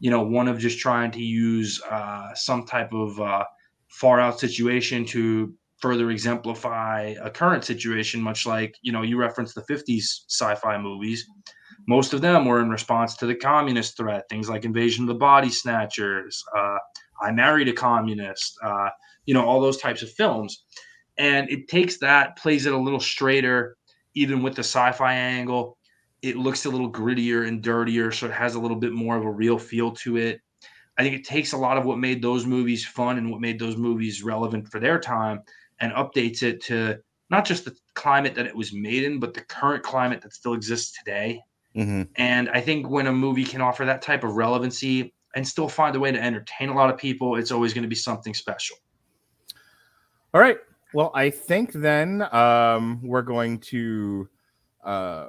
[0.00, 3.44] you know, one of just trying to use uh, some type of uh,
[3.88, 9.54] far out situation to further exemplify a current situation, much like, you know, you referenced
[9.54, 11.26] the 50s sci fi movies.
[11.86, 15.14] Most of them were in response to the communist threat, things like Invasion of the
[15.14, 16.78] Body Snatchers, uh,
[17.20, 18.88] I Married a Communist, uh,
[19.26, 20.64] you know, all those types of films.
[21.18, 23.76] And it takes that, plays it a little straighter,
[24.14, 25.78] even with the sci fi angle,
[26.22, 29.24] it looks a little grittier and dirtier, so it has a little bit more of
[29.24, 30.40] a real feel to it.
[30.98, 33.58] I think it takes a lot of what made those movies fun and what made
[33.58, 35.42] those movies relevant for their time
[35.80, 36.98] and updates it to
[37.28, 40.54] not just the climate that it was made in, but the current climate that still
[40.54, 41.40] exists today.
[41.74, 42.02] Mm-hmm.
[42.16, 45.94] And I think when a movie can offer that type of relevancy and still find
[45.94, 48.76] a way to entertain a lot of people, it's always going to be something special.
[50.32, 50.56] All right.
[50.94, 54.28] Well, I think then um, we're going to
[54.82, 55.26] uh,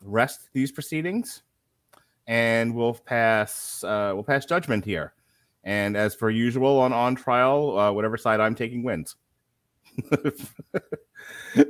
[0.00, 1.42] rest these proceedings,
[2.26, 5.14] and we'll pass uh, we'll pass judgment here.
[5.64, 9.16] And as per usual on on trial, uh, whatever side I'm taking wins.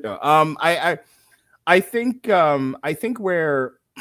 [0.04, 0.98] um, I, I
[1.66, 3.72] I think um, I think we're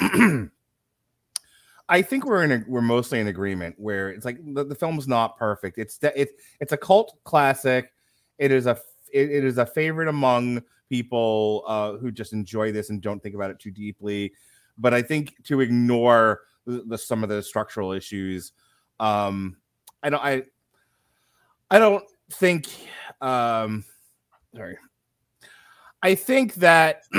[1.89, 5.07] I think we're in a, we're mostly in agreement where it's like the, the film's
[5.07, 5.77] not perfect.
[5.77, 7.91] It's it's it's a cult classic.
[8.37, 8.77] It is a
[9.11, 13.35] it, it is a favorite among people uh, who just enjoy this and don't think
[13.35, 14.33] about it too deeply.
[14.77, 18.53] But I think to ignore the, the some of the structural issues,
[18.99, 19.57] um,
[20.01, 20.43] I don't I
[21.69, 22.67] I don't think
[23.21, 23.83] um,
[24.55, 24.77] sorry.
[26.01, 27.03] I think that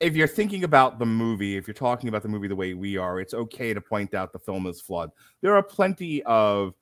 [0.00, 2.96] if you're thinking about the movie, if you're talking about the movie the way we
[2.98, 5.10] are, it's okay to point out the film is flawed.
[5.40, 6.74] There are plenty of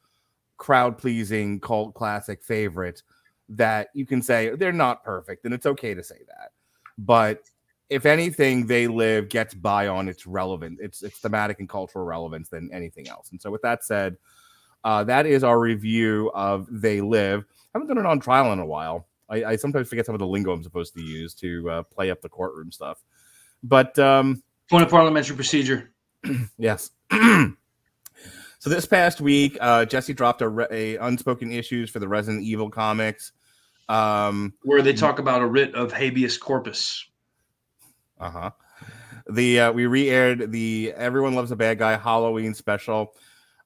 [0.60, 3.02] crowd pleasing cult classic favorite
[3.48, 6.52] that you can say they're not perfect, and it's okay to say that.
[6.98, 7.40] But
[7.88, 12.50] if anything, they live gets by on its relevant, its its thematic and cultural relevance
[12.50, 13.30] than anything else.
[13.32, 14.18] And so, with that said,
[14.84, 17.44] uh, that is our review of They Live.
[17.74, 19.08] I haven't done it on trial in a while.
[19.30, 22.10] I, I sometimes forget some of the lingo I'm supposed to use to uh, play
[22.10, 23.02] up the courtroom stuff.
[23.62, 25.92] But um, point of parliamentary procedure.
[26.58, 26.90] yes.
[28.60, 32.44] so this past week, uh, Jesse dropped a, re- a unspoken issues for the Resident
[32.44, 33.32] Evil comics,
[33.88, 37.08] um, where they talk about a writ of habeas corpus.
[38.18, 38.50] Uh huh.
[39.30, 43.14] The uh, we re-aired the Everyone Loves a Bad Guy Halloween special,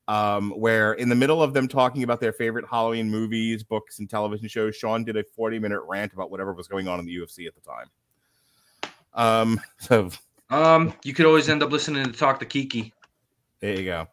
[0.06, 4.08] um, where in the middle of them talking about their favorite Halloween movies, books, and
[4.08, 7.48] television shows, Sean did a 40-minute rant about whatever was going on in the UFC
[7.48, 7.90] at the time.
[9.12, 10.10] Um, so
[10.50, 12.92] um, you could always end up listening to Talk to Kiki.
[13.58, 14.06] There you go.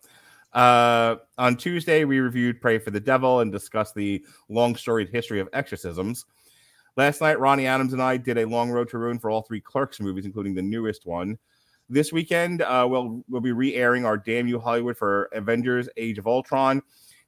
[0.53, 5.39] Uh, on Tuesday, we reviewed Pray for the Devil and discussed the long storied history
[5.39, 6.25] of exorcisms.
[6.97, 9.61] Last night, Ronnie Adams and I did a long road to ruin for all three
[9.61, 11.37] Clerks movies, including the newest one.
[11.89, 16.17] This weekend, uh, we'll, we'll be re airing our Damn You Hollywood for Avengers Age
[16.17, 16.81] of Ultron.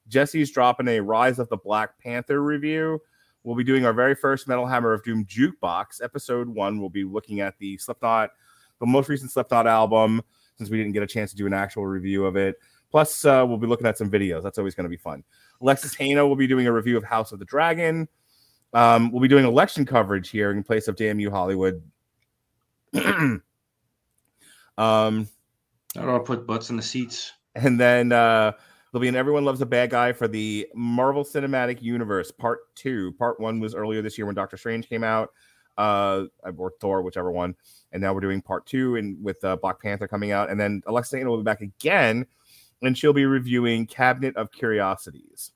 [0.08, 3.00] Jesse's dropping a Rise of the Black Panther review.
[3.42, 6.02] We'll be doing our very first Metal Hammer of Doom jukebox.
[6.02, 8.30] Episode one, we'll be looking at the Slipknot,
[8.80, 10.22] the most recent Slipknot album,
[10.56, 12.56] since we didn't get a chance to do an actual review of it.
[12.94, 14.44] Plus, uh, we'll be looking at some videos.
[14.44, 15.24] That's always going to be fun.
[15.60, 18.06] Alexis Hano will be doing a review of House of the Dragon.
[18.72, 21.82] Um, we'll be doing election coverage here in place of Damn You Hollywood.
[22.94, 23.42] um,
[24.78, 27.32] I'll put butts in the seats.
[27.56, 28.52] And then uh,
[28.92, 33.10] there'll be an Everyone Loves a Bad Guy for the Marvel Cinematic Universe Part Two.
[33.18, 35.32] Part One was earlier this year when Doctor Strange came out,
[35.78, 36.26] uh,
[36.56, 37.56] or Thor, whichever one.
[37.90, 40.48] And now we're doing Part Two, and with uh, Black Panther coming out.
[40.48, 42.24] And then Alexa Hano will be back again,
[42.86, 45.52] and she'll be reviewing Cabinet of Curiosities.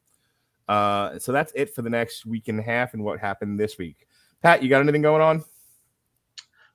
[0.69, 3.79] Uh, so that's it for the next week and a half and what happened this
[3.79, 4.07] week.
[4.43, 5.45] Pat, you got anything going on?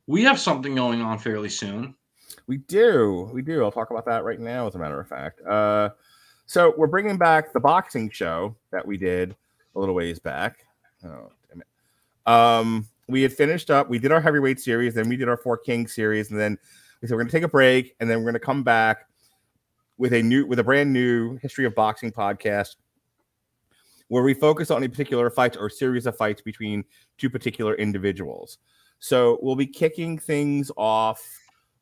[0.08, 1.96] We have something going on fairly soon.
[2.48, 3.30] We do.
[3.32, 3.64] We do.
[3.64, 5.42] I'll talk about that right now, as a matter of fact.
[5.46, 5.90] Uh,
[6.46, 9.36] so we're bringing back the boxing show that we did
[9.76, 10.66] a little ways back.
[11.06, 11.68] Oh, damn it.
[12.32, 13.90] Um, we had finished up.
[13.90, 16.58] We did our heavyweight series, then we did our Four Kings series, and then
[17.02, 19.08] we said we're going to take a break, and then we're going to come back
[19.98, 22.76] with a new, with a brand new history of boxing podcast
[24.10, 26.84] where we focus on a particular fight or series of fights between
[27.18, 28.60] two particular individuals.
[29.00, 31.22] So we'll be kicking things off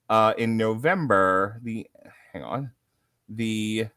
[0.10, 1.60] uh, in November.
[1.64, 1.88] The
[2.34, 2.72] hang on,
[3.30, 3.88] the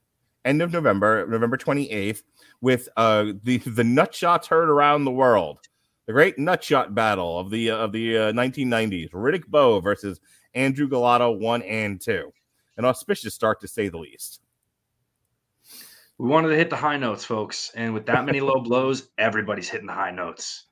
[0.45, 2.23] end of November, November twenty eighth,
[2.61, 5.61] with uh, the the nutshots heard around the world,
[6.07, 9.11] the great nutshot battle of the uh, of the nineteen uh, nineties.
[9.11, 10.21] Riddick Bowe versus
[10.55, 12.33] Andrew Golota, one and two.
[12.77, 14.41] An auspicious start to say the least.
[16.18, 17.72] We wanted to hit the high notes, folks.
[17.75, 20.66] And with that many low blows, everybody's hitting the high notes.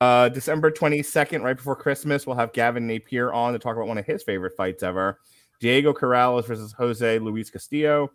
[0.00, 3.98] Uh, December 22nd, right before Christmas, we'll have Gavin Napier on to talk about one
[3.98, 5.20] of his favorite fights ever
[5.60, 8.10] Diego Corrales versus Jose Luis Castillo.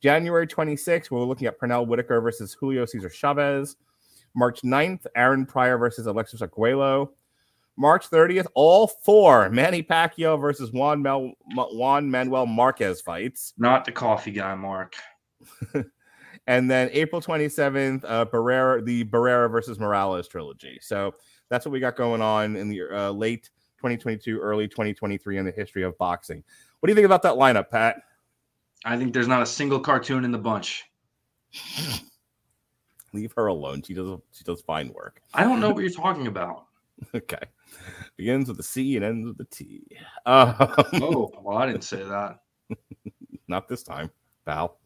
[0.00, 3.76] January 26th, we're looking at Pernell Whitaker versus Julio Cesar Chavez.
[4.36, 7.12] March 9th, Aaron Pryor versus Alexis Arguello.
[7.76, 13.52] March 30th, all four Manny Pacquiao versus Juan, Mel- Juan Manuel Marquez fights.
[13.58, 14.94] Not the coffee guy, Mark.
[16.46, 20.78] and then April 27th, uh, Barrera, the Barrera versus Morales trilogy.
[20.80, 21.14] So
[21.48, 25.50] that's what we got going on in the uh, late 2022, early 2023 in the
[25.50, 26.42] history of boxing.
[26.80, 27.96] What do you think about that lineup, Pat?
[28.84, 30.84] I think there's not a single cartoon in the bunch.
[33.12, 33.82] Leave her alone.
[33.82, 35.22] She does she does fine work.
[35.32, 36.66] I don't know what you're talking about.
[37.14, 37.38] okay.
[38.16, 39.84] Begins with the C and ends with the T.
[40.26, 42.38] Um, oh, well, I didn't say that.
[43.48, 44.10] not this time,
[44.46, 44.78] pal.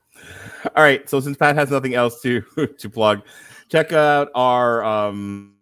[0.77, 1.09] All right.
[1.09, 2.41] So since Pat has nothing else to
[2.79, 3.23] to plug,
[3.69, 5.57] check out our um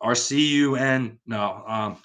[0.00, 1.18] our CUN.
[1.26, 1.64] No.
[1.66, 1.96] Um,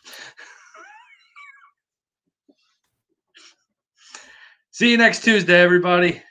[4.72, 6.22] see you next Tuesday, everybody.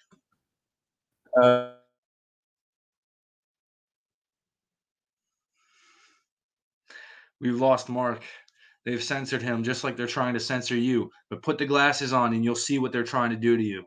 [1.43, 1.72] uh,
[7.41, 8.22] We've lost Mark.
[8.84, 11.11] They've censored him just like they're trying to censor you.
[11.28, 13.84] But put the glasses on and you'll see what they're trying to do to you.